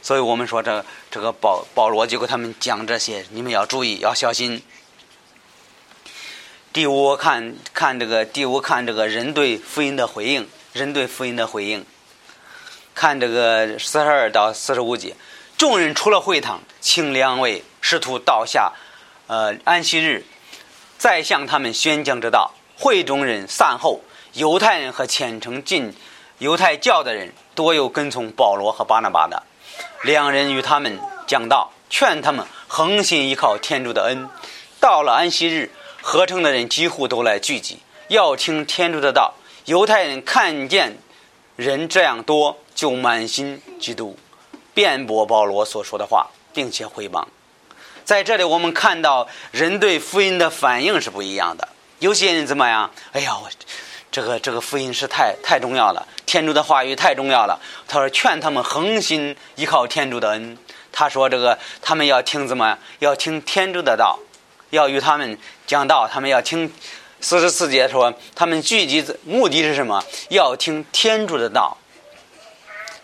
[0.00, 4.62] 所以我们说这这个保保罗就给他们讲这些，你们要注意，要小心。
[6.78, 11.84] 第五看看这个第五看这个人对福音的回应，人对福音的回应。
[12.94, 15.16] 看这个四十二到四十五节，
[15.56, 18.74] 众人出了会堂，请两位师徒倒下，
[19.26, 20.24] 呃，安息日，
[20.98, 22.52] 再向他们宣讲之道。
[22.78, 24.00] 会中人散后，
[24.34, 25.92] 犹太人和虔诚进
[26.38, 27.32] 犹太教的人。
[27.56, 29.42] 多有跟从保罗和巴拿巴的，
[30.04, 34.28] 两人与他们讲道，劝他们恒心依靠天主的恩。
[34.78, 35.72] 到了安息日，
[36.10, 39.34] 合成的人几乎都来聚集，要听天主的道。
[39.66, 40.96] 犹太人看见
[41.54, 44.14] 人这样多，就满心嫉妒，
[44.72, 47.26] 辩驳保罗所说的话，并且回谤。
[48.06, 51.68] 在这里，我们看到人对福音的反应是不一样的。
[51.98, 52.90] 有些人怎么样？
[53.12, 53.50] 哎呀，我。
[54.10, 57.60] 这个这个福音是太太重要了，天主的话语太重要了。
[57.86, 60.56] 他说劝他们恒心依靠天主的恩。
[60.90, 62.78] 他说这个他们要听怎么？
[63.00, 64.18] 要听天主的道，
[64.70, 66.08] 要与他们讲道。
[66.08, 66.72] 他们要听
[67.20, 70.02] 四十四节说，他们聚集目的是什么？
[70.30, 71.76] 要听天主的道。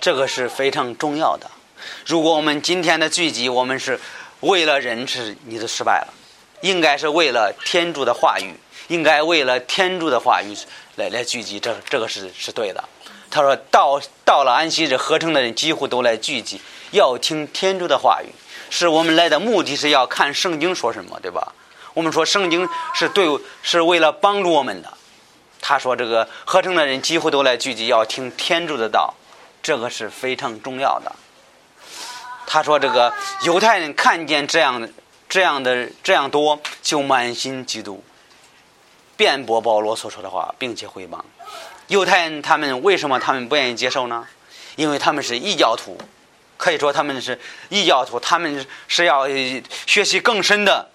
[0.00, 1.50] 这个是非常重要的。
[2.06, 3.98] 如果我们今天的聚集，我们是
[4.40, 6.14] 为了人，是你就失败了。
[6.60, 8.54] 应该是为了天主的话语，
[8.88, 10.56] 应该为了天主的话语。
[10.96, 12.84] 来来聚集，这这个是是对的。
[13.30, 16.60] 他说到到了安息日，合成的人几乎都来聚集，
[16.92, 18.28] 要听天主的话语。
[18.76, 21.52] 是我们来的目的是要看圣经说什么，对吧？
[21.92, 23.24] 我们说圣经是对，
[23.62, 24.92] 是为了帮助我们的。
[25.60, 29.14] 他说这个合成的人几乎都来聚集，要听天主的道，
[29.62, 31.12] 这个是非常重要的。
[32.48, 34.88] 他说这个犹太人看见这样
[35.28, 38.00] 这样的这样多，就满心嫉妒。
[39.16, 41.20] 辩驳保罗所说的话，并且回谤
[41.86, 42.42] 犹太人。
[42.42, 44.26] 他们为什么他们不愿意接受呢？
[44.74, 45.96] 因为他们是异教徒，
[46.56, 47.38] 可以说他们是
[47.68, 49.26] 异教徒，他们是要
[49.86, 50.88] 学习更深的。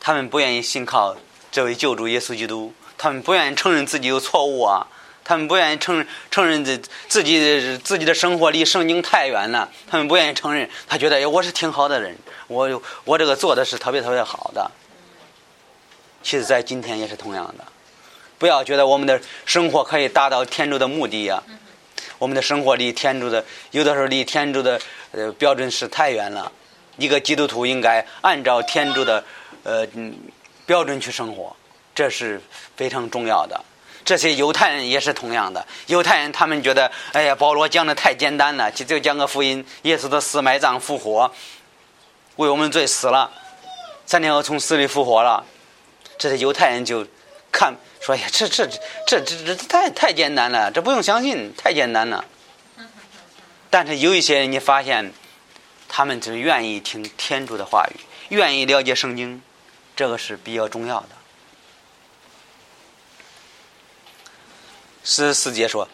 [0.00, 1.14] 他们不愿意信靠
[1.52, 4.86] 这位救主耶稣基督，他们不愿意承认自己有错误啊，
[5.22, 14.70] 他们不愿意承承认自自己自己的生活离圣经太远了，他们不愿意承认，他觉得我是挺好的人，我我这个做的是特别特别好的。
[16.22, 17.64] 其实，在今天也是同样的，
[18.38, 21.42] 不要觉得我们的生活可以达到天主的目的呀。
[22.20, 24.78] 我们的生活离天主的有的时候离天主的
[25.10, 26.52] 呃标准是太远了。
[26.98, 29.24] 一个基督徒应该按照天主的
[29.62, 29.86] 呃
[30.66, 31.56] 标准去生活，
[31.94, 32.38] 这是
[32.76, 33.58] 非常重要的。
[34.04, 35.66] 这些犹太人也是同样的。
[35.86, 41.32] 犹太人他们觉得，哎呀，保罗讲的太简单了，就就讲个福音，耶稣的死、埋葬、复活，
[42.36, 43.30] 为我们罪死了，
[44.04, 45.42] 三天后从死里复活了。
[46.18, 47.06] 这些犹太人就
[47.50, 47.76] 看。
[48.00, 48.66] 说呀，这这
[49.06, 52.24] 这这这太太简单了，这不用相信，太简单了。
[53.68, 55.12] 但是有一些人，你发现，
[55.86, 59.42] 他们只愿意听天主的话语，愿意了解圣经，
[59.94, 61.08] 这个是比较重要的。
[65.04, 65.86] 十四节说，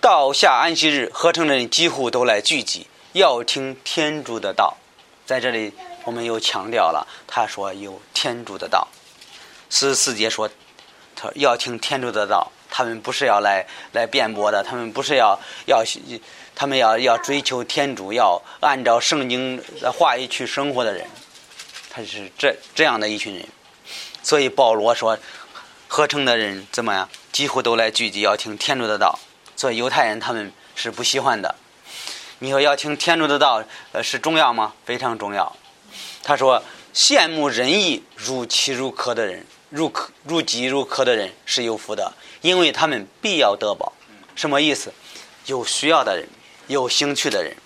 [0.00, 4.78] 到下安息日，合成的人几乎都来聚集，要听天主的道。
[5.26, 8.88] 在这里，我们又强调了，他说有天主的道。
[9.68, 10.48] 十四节说。
[11.20, 15.84] 他要听天主的道，他们不是要来来辩驳的，他们不是要要，
[16.54, 21.06] 他们要要追求天主，要按照圣经的话语去生活的人，
[21.90, 23.46] 他是这这样的一群人。
[24.22, 25.18] 所以保罗说，
[25.88, 29.18] 合成的人怎么样，几乎都来聚集要听天主的道。
[29.56, 31.54] 所以犹太人他们是不喜欢的。
[32.38, 34.72] 你说要听天主的道，呃，是重要吗？
[34.86, 35.54] 非常重要。
[36.22, 36.62] 他说，
[36.94, 39.44] 羡慕仁义、如其如可的人。
[39.70, 43.92] 入科入籍入科的人是有福的，因为他们必要得保。
[44.34, 44.92] 什么意思？
[45.46, 46.28] 有需要的人，
[46.66, 47.56] 有兴趣的人。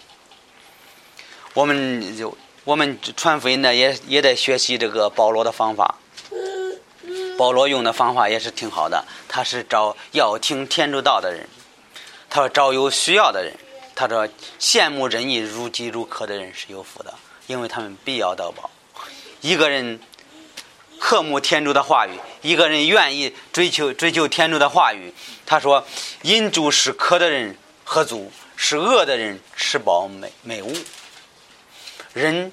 [1.55, 5.97] 我们就我们传福音呢，也也得学习这个保罗的方法。
[7.39, 11.49] 保罗用的方法也是挺好的，他是找要听天主道的人，
[12.29, 13.55] 他说找有需要的人，
[13.95, 14.29] 他说
[14.61, 17.15] 羡慕仁义如饥如渴的人是有福的，
[17.47, 18.71] 因为他们必要得保。
[19.41, 19.99] 一个人。
[21.05, 25.13] 渴慕天主的话语，一个人愿意追求追求天主的话语。
[25.45, 25.87] 他说
[26.25, 30.75] ：“因主是渴的人喝足，是饿的人吃饱美美物。”
[32.15, 32.51] 人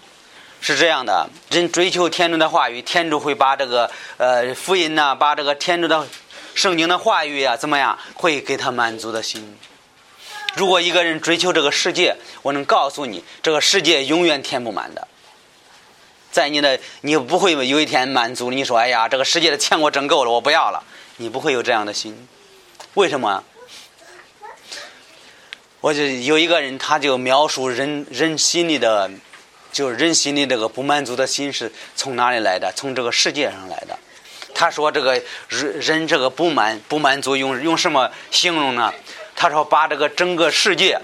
[0.60, 6.06] 是这样的，人追求天主的话语，天主会把这个呃福音呐，把这个天主的
[6.54, 9.58] 圣经的话语啊，怎么样，会给他满足的心。
[10.58, 15.08] 如果一个人追求这个世界，我能告诉你，这个世界永远填不满的。
[16.32, 18.50] 在你的，你不会有一天满足。
[18.50, 20.84] 你说：“哎呀，这个世界的钱我挣够了，我不要了。”
[21.18, 22.28] 你不会有这样的心。
[22.96, 23.44] 为什么？
[25.82, 29.10] 我就有一个人，他就描述人人心里的，
[29.72, 32.72] 就是人心里这个不满足的心是从哪里来的？
[32.76, 33.98] 从这个世界上来的。
[34.54, 38.94] 他说：“这个人人这个不满不满足，用用什么形容呢？”
[39.36, 41.00] 他说：“把这个整个世界，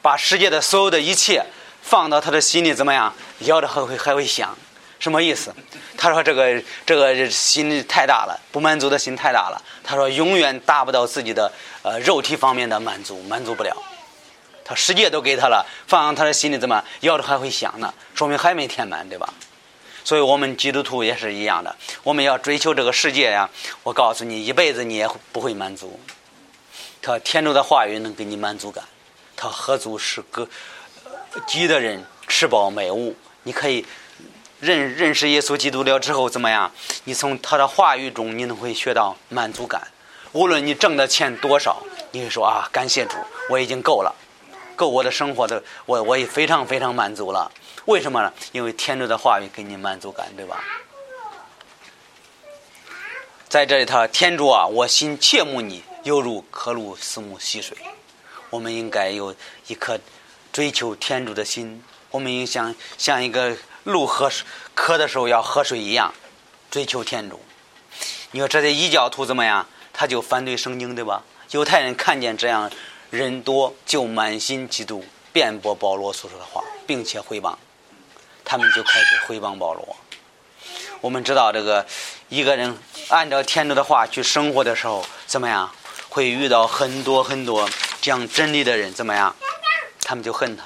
[0.00, 1.44] 把世界的所有的一切
[1.82, 3.14] 放到他的心里，怎么样？
[3.40, 4.56] 摇着还会还会想。”
[5.02, 5.52] 什么意思？
[5.98, 11.50] 他说：“这个这个心太大了，不满足的心太大了。”他说：“永远达不到自己的
[11.82, 13.76] 呃肉体方面的满足，满足不了。
[14.64, 17.92] 他世界都给他了，放他的心里怎么要着还会想呢？
[18.14, 19.34] 说明还没填满，对吧？
[20.04, 23.50] 所以我们基督徒也是一样的，我们要追求这个世界呀。
[23.82, 25.98] 我告诉你，一辈子你也不会满足。
[27.02, 28.84] 他天主的话语能给你满足感。
[29.34, 30.48] 他合足是个
[31.48, 33.84] 饥的人吃饱美物，你可以。”
[34.62, 36.70] 认认识耶稣基督了之后怎么样？
[37.02, 39.88] 你从他的话语中，你能会学到满足感。
[40.30, 43.16] 无论你挣的钱多少，你会说啊，感谢主，
[43.50, 44.14] 我已经够了，
[44.76, 47.50] 够我的生活的，我我也非常非常满足了。
[47.86, 48.32] 为什么呢？
[48.52, 50.62] 因为天主的话语给你满足感，对吧？
[53.48, 57.76] 在这里，他天主啊，我心切慕你，犹如渴鲁思慕溪水。
[58.48, 59.34] 我们应该有
[59.66, 59.98] 一颗
[60.52, 61.82] 追求天主的心。
[62.12, 63.56] 我们应像像一个。
[63.84, 66.12] 鹿喝水渴的时候要喝水一样，
[66.70, 67.40] 追求天主。
[68.30, 69.66] 你说这些异教徒怎么样？
[69.92, 71.22] 他就反对圣经，对吧？
[71.50, 72.70] 犹太人看见这样
[73.10, 75.02] 人多，就满心嫉妒，
[75.32, 77.54] 辩驳保罗所说的话，并且回谤。
[78.44, 79.96] 他们就开始回谤保罗。
[81.02, 81.84] 我们知道，这个
[82.30, 82.78] 一个人
[83.08, 85.70] 按照天主的话去生活的时候，怎么样？
[86.08, 87.68] 会遇到很多很多
[88.00, 89.36] 讲真理的人，怎么样？
[90.00, 90.64] 他们就恨他。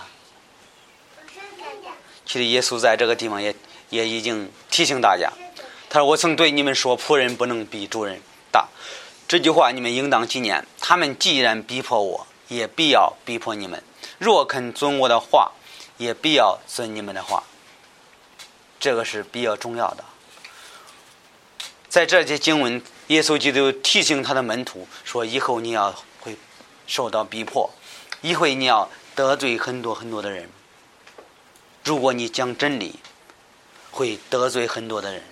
[2.36, 3.56] 其实耶稣在这个地方也
[3.88, 5.32] 也已经提醒大家，
[5.88, 8.20] 他说：“我曾对你们说，仆人不能比主人
[8.52, 8.68] 大。
[9.26, 10.66] 这句话你们应当纪念。
[10.78, 13.82] 他们既然逼迫我，也必要逼迫你们。
[14.18, 15.52] 若肯遵我的话，
[15.96, 17.42] 也必要遵你们的话。
[18.78, 20.04] 这个是比较重要的。
[21.88, 26.36] 在这些经文，耶稣基督提醒他的门徒说：“以后你要会
[26.86, 27.70] 受到逼迫，
[28.20, 30.50] 一会你要得罪很多很多的人。
[31.86, 32.96] 如果你讲真理，
[33.92, 35.22] 会得罪很多的人。”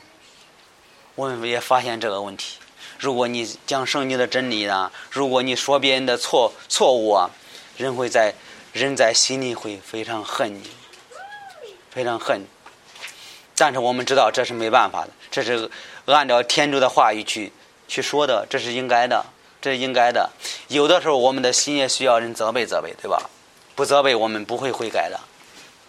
[1.17, 2.59] 我们也发现这个问题。
[3.01, 4.93] 如果你讲圣经的真理呢？
[5.11, 7.29] 如果你说别人的错错误啊，
[7.77, 8.33] 人会在
[8.73, 10.71] 人在心里会非常恨你，
[11.91, 12.47] 非常恨。
[13.57, 15.69] 但是我们知道这是没办法的，这是
[16.07, 17.53] 按照天主的话语去
[17.89, 19.27] 去说的，这是应该的，
[19.61, 20.31] 这是应该的。
[20.69, 23.29] 有的时候我们的心也需要人责备责备，对吧？
[23.75, 25.19] 不责备我们不会悔改的。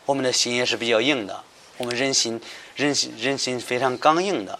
[0.05, 1.43] 我们的心也是比较硬的，
[1.77, 2.41] 我们人心
[2.75, 4.59] 人心人心非常刚硬的，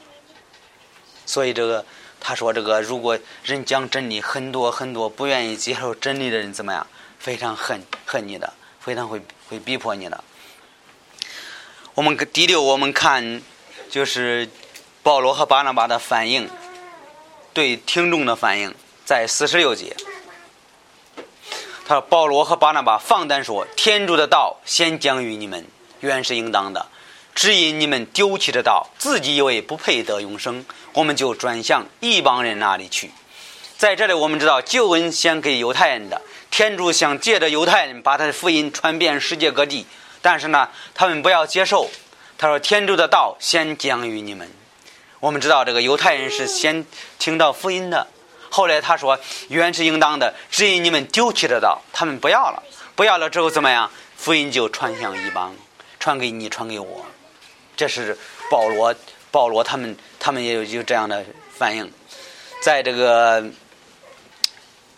[1.26, 1.86] 所以这个。
[2.28, 6.88] 他说：“这个，如果人讲真理，很多很多不愿意接受真理的人怎么样？
[7.20, 10.24] 非常恨恨你的，非常会会逼迫你的。
[11.94, 13.44] 我们第六，我们看
[13.92, 14.50] 就是
[15.04, 16.50] 保罗和巴拿巴的反应，
[17.54, 18.74] 对听众的反应，
[19.06, 19.96] 在四十六节。
[21.88, 25.66] 他说：保罗和巴拿巴放胆说，天主的道先讲于你们，
[26.00, 26.88] 原是应当的。”
[27.36, 33.12] 只因你们丢弃的道，自己以为不配得永生，我们就转向一帮人那里去。
[33.78, 39.86] 在这里，我们知道救恩先给犹太人的，天主想借着犹太人把他的福音传遍世界各地，
[40.22, 41.90] 但是呢，他们不要接受。
[42.38, 44.50] 他说：“天主的道先讲于你们。”
[45.20, 46.86] 我们知道这个犹太人是先
[47.20, 48.08] 听到福音的，
[48.56, 52.64] 后来他说：“原是应当的，只因你们丢弃的道，他们不要了，
[52.96, 53.92] 不要了之后怎么样？
[54.16, 55.54] 福音就传向一帮，
[56.00, 57.06] 传给你，传给我。”
[57.76, 58.18] 这是
[58.50, 58.96] 保罗，
[59.30, 61.92] 保罗他们，他们也有有这样的反应。
[62.62, 63.44] 在这个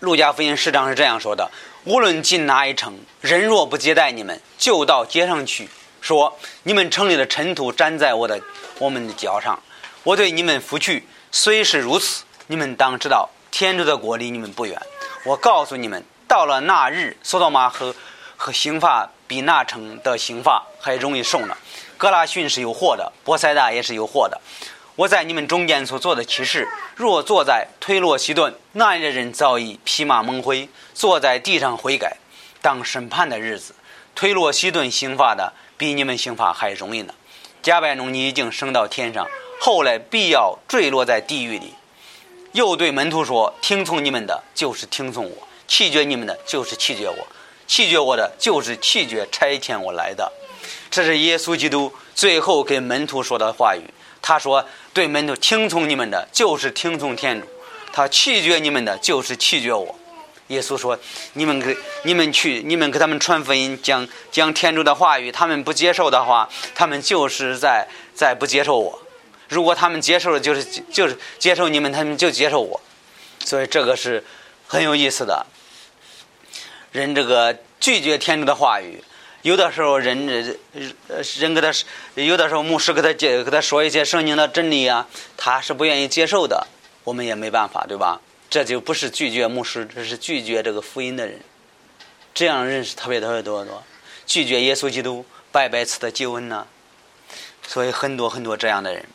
[0.01, 1.49] 路加福音十章是这样说的：
[1.85, 5.67] 无论进哪一城，人若不接待你们，就到街上去
[5.99, 8.39] 说：你们城里的尘土粘在我的
[8.77, 9.59] 我们的脚上。
[10.03, 11.07] 我对你们拂去。
[11.31, 13.29] 虽是如此，你们当知道，
[13.59, 14.79] 天主的国离你们不远。
[15.23, 17.95] 我告诉你们，到了那日，索多玛和
[18.35, 21.57] 和刑罚比那城的刑罚还容易受呢。
[21.97, 24.39] 格拉逊是有祸的，波塞大也是有祸的。
[24.95, 32.17] 我在你们中间所做的启示，若坐在推罗西顿，那里的人早已披麻蒙灰，坐在地上悔改。
[32.61, 33.73] 当审判的日子，
[34.13, 37.15] 推罗西顿刑罚的比你们刑罚还容易呢。
[37.63, 39.27] 加百农你已经升到天上，
[39.59, 41.73] 后来必要坠落在地狱里。
[42.53, 45.31] 又对门徒说：听从你们的，就是听从我；
[45.67, 47.25] 弃绝你们的，就是弃绝我；
[47.67, 50.31] 弃绝我的，就是弃绝差遣我来的。
[50.89, 53.81] 这是耶稣基督最后跟门徒说的话语。
[54.21, 57.47] 他说：“对门徒听从你们的，就是听从天主；
[57.93, 59.95] 他弃绝你们的，就是弃绝我。”
[60.47, 60.97] 耶稣说
[61.33, 65.31] ：“你们给你们去，你们给他们传福音，讲讲天主的话语。
[65.31, 68.99] 他们不接受的话，他们就是在在不接受我。
[69.49, 72.79] 如果他们接受了，就是就是接受你们，他们就接受我。
[73.45, 74.23] 所以这个是
[74.67, 75.45] 很有意思的。
[76.91, 79.03] 人这个拒绝天主的话语。”
[79.43, 80.57] 有的时候人人
[81.37, 81.71] 人给他，
[82.15, 86.67] 有的时候牧师给他接给他说一些圣经的真理啊，他是不愿意接受的，
[87.05, 88.19] 我们也没办法，对吧？
[88.49, 91.39] 这就不是拒绝牧师，这是拒绝这个福音的人。
[92.33, 93.81] 这样认识特别特别多多，
[94.25, 96.67] 拒绝耶稣基督白白赐的救恩呢。
[97.65, 99.05] 所以很多很多这样的人，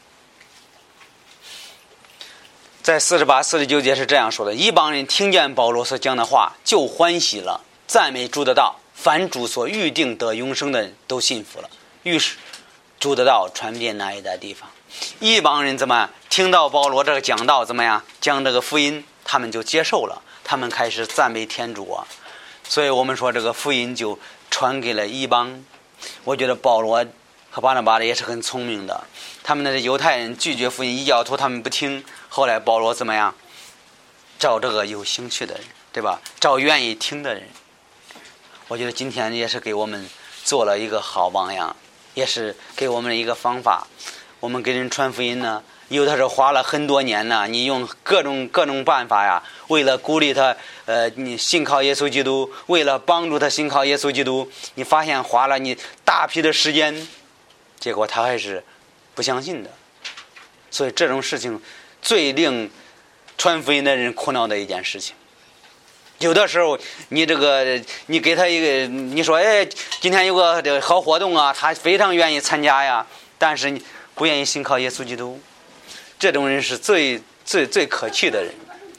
[2.83, 8.81] 在四十八、四十九节是这样说的：一帮人听见保罗所讲的话，就欢喜了，赞美主的道。
[8.93, 11.71] 凡主所预定得永生的人都信服了，
[12.03, 12.37] 于是
[12.99, 14.69] 主的道传遍那一带地方。
[15.21, 22.07] 一帮人怎么听到保罗这个讲道怎么样讲这个福音，他们就接受了，他们开始赞美天主啊。
[22.69, 24.19] 所以我们说这个福音就
[24.51, 25.65] 传给了一帮。
[26.25, 27.05] 我觉得保罗
[27.55, 29.05] 和巴拿巴的也是很聪明的，
[29.45, 32.03] 他们那犹太人拒绝福音，异教徒他们不听。
[32.31, 33.35] 后来保罗怎么样？
[34.39, 36.19] 找这个有兴趣的人，对吧？
[36.41, 37.47] 找愿意听的人。
[38.69, 40.09] 我觉得今天也是给我们
[40.43, 41.77] 做了一个好榜样，
[42.15, 43.87] 也是给我们一个方法。
[44.41, 57.07] 我们给人传福音呢，有的时候花了很多年呢，你用各种各种办法呀，为了鼓励他，呃，你信靠耶稣基督，为了帮助他信靠耶稣基督，你发现花了你大批的时间，
[57.83, 58.63] 结果他还是
[59.13, 59.69] 不相信的。
[60.71, 61.61] 所以这种事情
[62.01, 62.71] 最令
[63.37, 65.17] 传福音的人苦恼的一件事情。
[66.21, 66.79] 有的时候，
[67.09, 69.67] 你这个你给他一个，你说哎，
[70.01, 73.05] 今天有个这个好活动啊，他非常愿意参加呀。
[73.37, 73.83] 但是你
[74.15, 75.41] 不愿意信靠耶稣基督，
[76.21, 78.55] 这种人是最最最可气的人。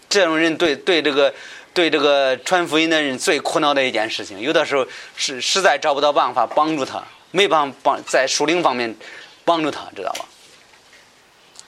[0.09, 1.33] 这种人对对这个
[1.73, 4.37] 对这个传福音的人最苦恼的一件事情。
[4.41, 7.01] 有的时候是实在找不到办法帮助他，
[7.33, 8.95] 没办法帮在属灵方面
[9.43, 10.25] 帮助他，知道吧？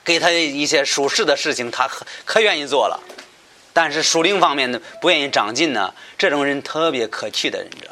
[0.03, 3.01] 给他一些属实的事情，他可可愿意做了。
[3.73, 7.91] 但是属灵方面的不愿意长进呢，这种人特别可气的人，知道。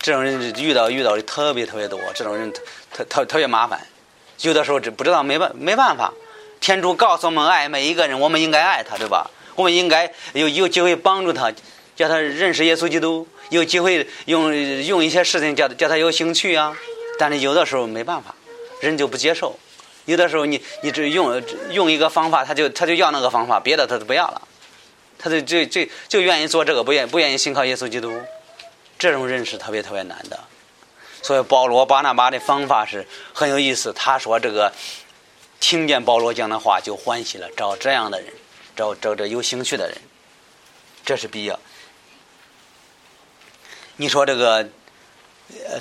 [0.00, 2.50] 这种人遇到遇到的特别特别多，这种人
[2.90, 3.86] 特特特别麻烦。
[4.40, 6.12] 有的时候这不知道没办没办法。
[6.60, 9.30] 天主告诉我们爱每一个人，我们应该爱他，对吧？
[9.54, 11.52] 我们应该有有机会帮助他，
[11.98, 16.76] 叫他认识耶稣基督，有机会用用一些事情叫叫他有兴趣啊。
[17.18, 18.32] 但是有的时候没办法，
[18.80, 19.58] 人就不接受。
[20.04, 21.42] 有的时候你你只用
[21.72, 24.40] 用一个方法，他就他就要那个方法，别的他都不要了，
[25.18, 28.16] 他就就就就愿意做这个，不愿不愿意信靠耶稣基督。
[28.96, 30.38] 这种人是特别特别难的，
[31.20, 33.92] 所以保罗巴拿巴的方法是很有意思。
[33.92, 34.72] 他说：“这个
[35.58, 38.32] 听见保罗讲的话就欢喜了，找这样的人，
[38.76, 39.98] 找找这有兴趣的人，
[41.04, 41.58] 这是必要。”
[44.00, 44.68] 你说这个
[45.68, 45.80] 呃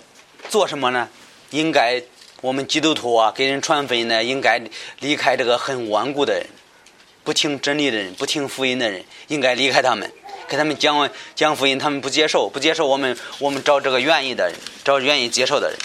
[0.50, 1.08] 做什么呢？
[1.52, 2.02] 应该
[2.42, 4.60] 我们基督徒啊，给人传福音呢，应该
[5.00, 6.48] 离开这个很顽固的人，
[7.24, 10.12] 不听真理的人，不听福音的人，应该离开他们。
[10.48, 15.78] 给他们讲讲福音，他们不接受，不接受我们，我们找这个愿意的人，找愿意接受的人。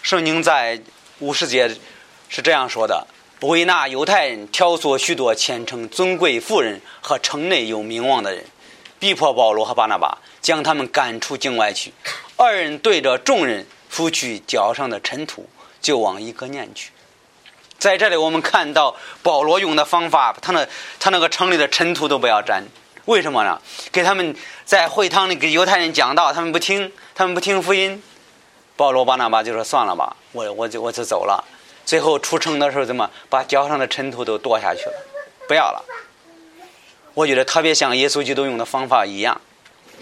[0.00, 0.80] 圣经在
[1.18, 1.68] 五十节
[2.30, 3.06] 是这样说的：
[3.38, 8.46] 不为那犹太人挑唆许多虔诚尊贵妇人和城内有名望的人，
[9.02, 11.92] 逼迫保罗和巴拿巴，将他们赶出境外去。
[12.36, 15.50] 二人对着众人拂去脚上的尘土，
[15.80, 16.92] 就往一个念去。
[17.80, 20.64] 在这里，我们看到保罗用的方法，他那
[21.00, 22.62] 他那个城里的尘土都不要沾，
[23.06, 23.60] 为什么呢？
[23.90, 28.00] 给他们在会堂里给犹太人讲道，他们不听，他们不听福音。
[28.76, 31.42] 保罗巴拿巴就说：“算了吧，我我就我就走了。”
[31.84, 34.94] 最后出城的时候，怎么把脚上的尘土都跺下去了？
[35.48, 35.84] 不要了。
[37.14, 39.40] 我觉得特别像耶稣基督用的方法一样。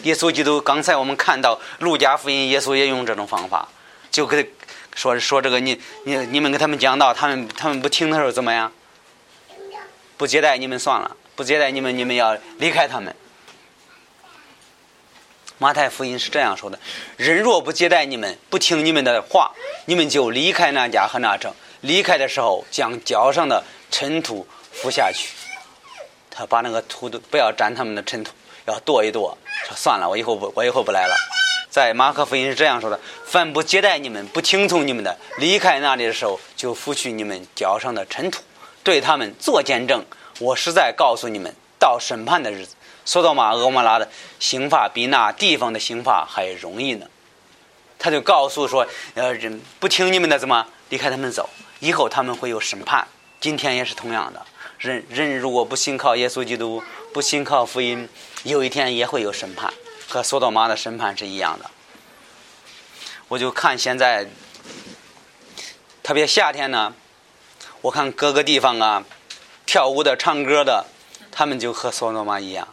[0.02, 3.68] 耶稣基督刚才我们看到路加福音，耶稣也用这种方法，
[4.10, 4.50] 就给。
[4.92, 8.72] 说说这个你你你们给他们讲道，他们他们不听的时候怎么样？
[10.16, 13.14] 不接待你们算了，不接待你们，你们要离开他们。
[15.58, 16.78] 马太福音是这样说的：
[17.16, 19.52] 人若不接待你们，不听你们的话，
[19.84, 21.54] 你们就离开那家和那城。
[21.82, 25.28] 离开的时候，将脚上的尘土拂下去。
[26.40, 28.32] 他把那个土都不要沾他们的尘土，
[28.64, 29.36] 要跺一跺。
[29.66, 31.14] 说算了，我以后不我以后不来了。
[31.68, 38.40] 在马可福音是这样说的：“凡不接待你们、不听从你们的，离开那里的时候，就拂去你们脚上的尘土，
[38.82, 40.02] 对他们做见证。
[40.38, 42.74] 我实在告诉你们，到审判的日子，
[43.04, 47.06] 索多玛、俄摩拉的刑罚比那地方的刑罚还容易呢。”
[48.00, 51.50] 他就告诉说：“呃，人不听你们的，怎么离开他们走？
[51.80, 53.06] 以后他们会有审判。
[53.42, 54.46] 今天也是同样的，
[54.80, 58.08] 人人如果不信靠耶稣基督，不信靠福音，
[58.44, 59.72] 有一天也会有审判。”
[60.08, 61.70] 和索多玛的审判是一样的。
[63.28, 64.26] 我就看现在，
[66.02, 66.94] 特别夏天呢，
[67.82, 69.04] 我看各个地方啊，
[69.66, 70.86] 跳舞的、唱歌的，
[71.30, 72.66] 他们就和索多玛一样。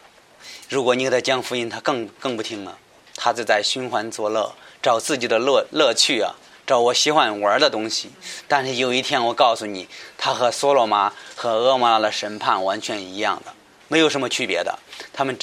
[0.70, 2.80] 如果你给他讲福音，他更更不听了，
[3.16, 6.34] 他就在寻欢作乐，找自己的乐乐趣啊，
[6.68, 8.12] 找我喜欢玩的东西。
[8.48, 9.88] 但是有一天，我告诉你，
[10.20, 13.52] 他和索罗玛和俄玛拉的审判完全一样的，
[13.88, 14.78] 没有什么区别的。
[15.12, 15.36] 他们。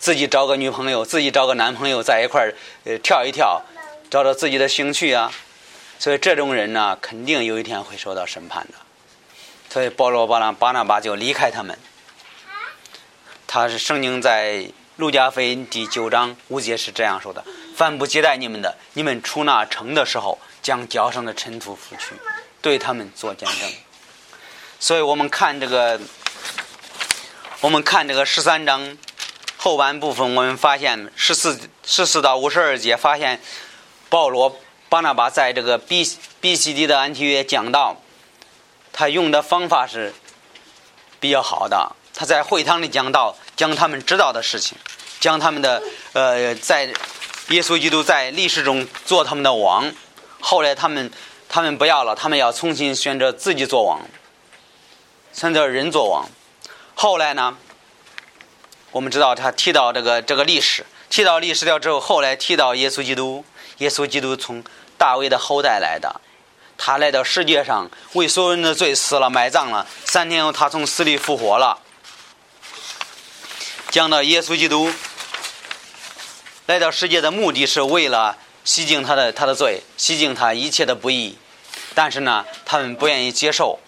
[0.00, 2.54] 自己找个女朋友，自己找个男朋友，在一块儿
[2.84, 3.60] 呃跳一跳，
[4.08, 5.30] 找找自己的兴趣啊。
[5.98, 8.78] 所以这种人呢，肯定有一天会受到审判的。
[9.68, 11.78] 所以保罗巴拉巴拿巴就离开他们。
[13.46, 17.44] 他是圣经在路加福音第九章五节是这样说的
[17.76, 22.14] ：“凡不接待你们的，你们出那城的时候，将脚上的尘土拂去，
[22.60, 23.70] 对他们做见证。”
[24.80, 26.00] 所以我们看这个，
[27.60, 28.96] 我们看这个十三章。
[29.62, 33.38] 后半部分，我们发现十四十四到五十二节，发现
[34.08, 34.58] 保罗
[34.88, 38.00] 巴拿巴在这个比比西底的安提约讲道，
[38.90, 40.14] 他用的方法是
[41.20, 41.94] 比较好的。
[42.14, 44.78] 他在会堂里讲道，讲他们知道的事情，
[45.20, 45.82] 讲他们的
[46.14, 46.86] 呃，在
[47.48, 49.92] 耶稣基督在历史中做他们的王。
[50.40, 51.10] 后来他们
[51.48, 54.00] 他们不要了，他们要重新选择自己做王，
[55.32, 56.28] 选择人做王。
[56.94, 57.56] 后来呢？
[58.92, 63.44] 我们知道他提到这个这个历史，提到历史了之后，后来提到耶稣基督。
[63.78, 64.62] 耶稣基督从
[64.98, 66.20] 大卫的后代来的，
[66.76, 69.86] 他来到世界上为所有人的罪死了，埋葬了。
[70.04, 71.78] 三天后，他从死里复活了。
[73.88, 74.92] 讲到耶稣基督
[76.66, 78.36] 来到世界的目的是为了
[78.70, 81.36] 洗净他的他的罪，洗净他一切的不义。
[81.92, 83.80] 但是呢，他们不愿意接受。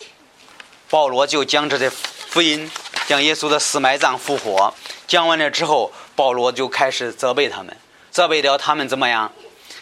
[0.90, 2.68] 保罗就将这些福音，
[3.06, 4.74] 将耶稣的死埋葬复活。
[5.06, 7.76] 讲完了之后，保罗就开始责备他们，
[8.10, 9.32] 责备掉他们怎么样？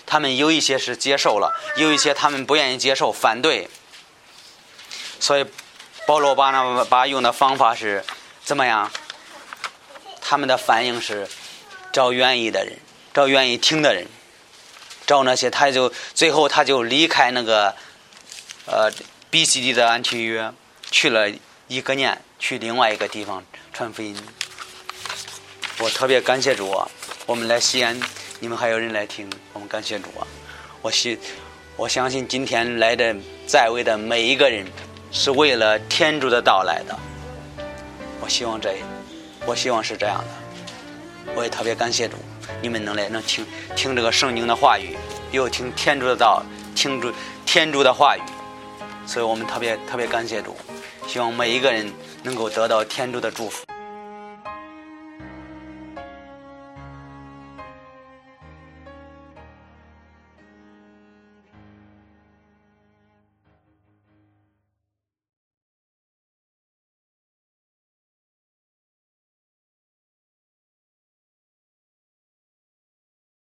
[0.05, 3.70] 他们有一些是接受了，有一些他们不愿意接受，反对。
[5.18, 5.46] 所以
[6.07, 8.05] 保罗把那把用的方法是
[8.44, 8.92] 怎么样？
[10.20, 11.26] 他们的反应是
[11.90, 12.78] 找愿意的人，
[13.14, 14.07] 找愿意听的人，
[15.11, 17.74] 照那些他就最后他就离开那个
[18.66, 18.88] 呃
[19.28, 20.52] B C D 的安提约，
[20.88, 21.28] 去了
[21.66, 23.42] 一个年，去另外一个地方
[23.72, 24.16] 传福音。
[25.80, 26.88] 我特别感谢主啊！
[27.26, 28.00] 我们来西安，
[28.38, 30.22] 你们还有人来听，我们感谢主啊！
[30.80, 31.18] 我希
[31.74, 33.12] 我相信今天来的
[33.48, 34.64] 在位的每一个人，
[35.11, 36.96] 是为了天主的到来的。
[38.20, 38.76] 我希望这，
[39.44, 41.34] 我希望是这样的。
[41.34, 42.16] 我也特别感谢主，
[42.62, 44.96] 你们能来能听听这个圣经的话语，
[45.32, 46.42] 又听天主的道，
[46.74, 47.12] 听主
[47.46, 48.20] 天主的话语，
[49.07, 50.57] 所以我们特别特别感谢主，
[51.07, 51.92] 希望每一个人
[52.22, 53.64] 能够得到天主的祝福。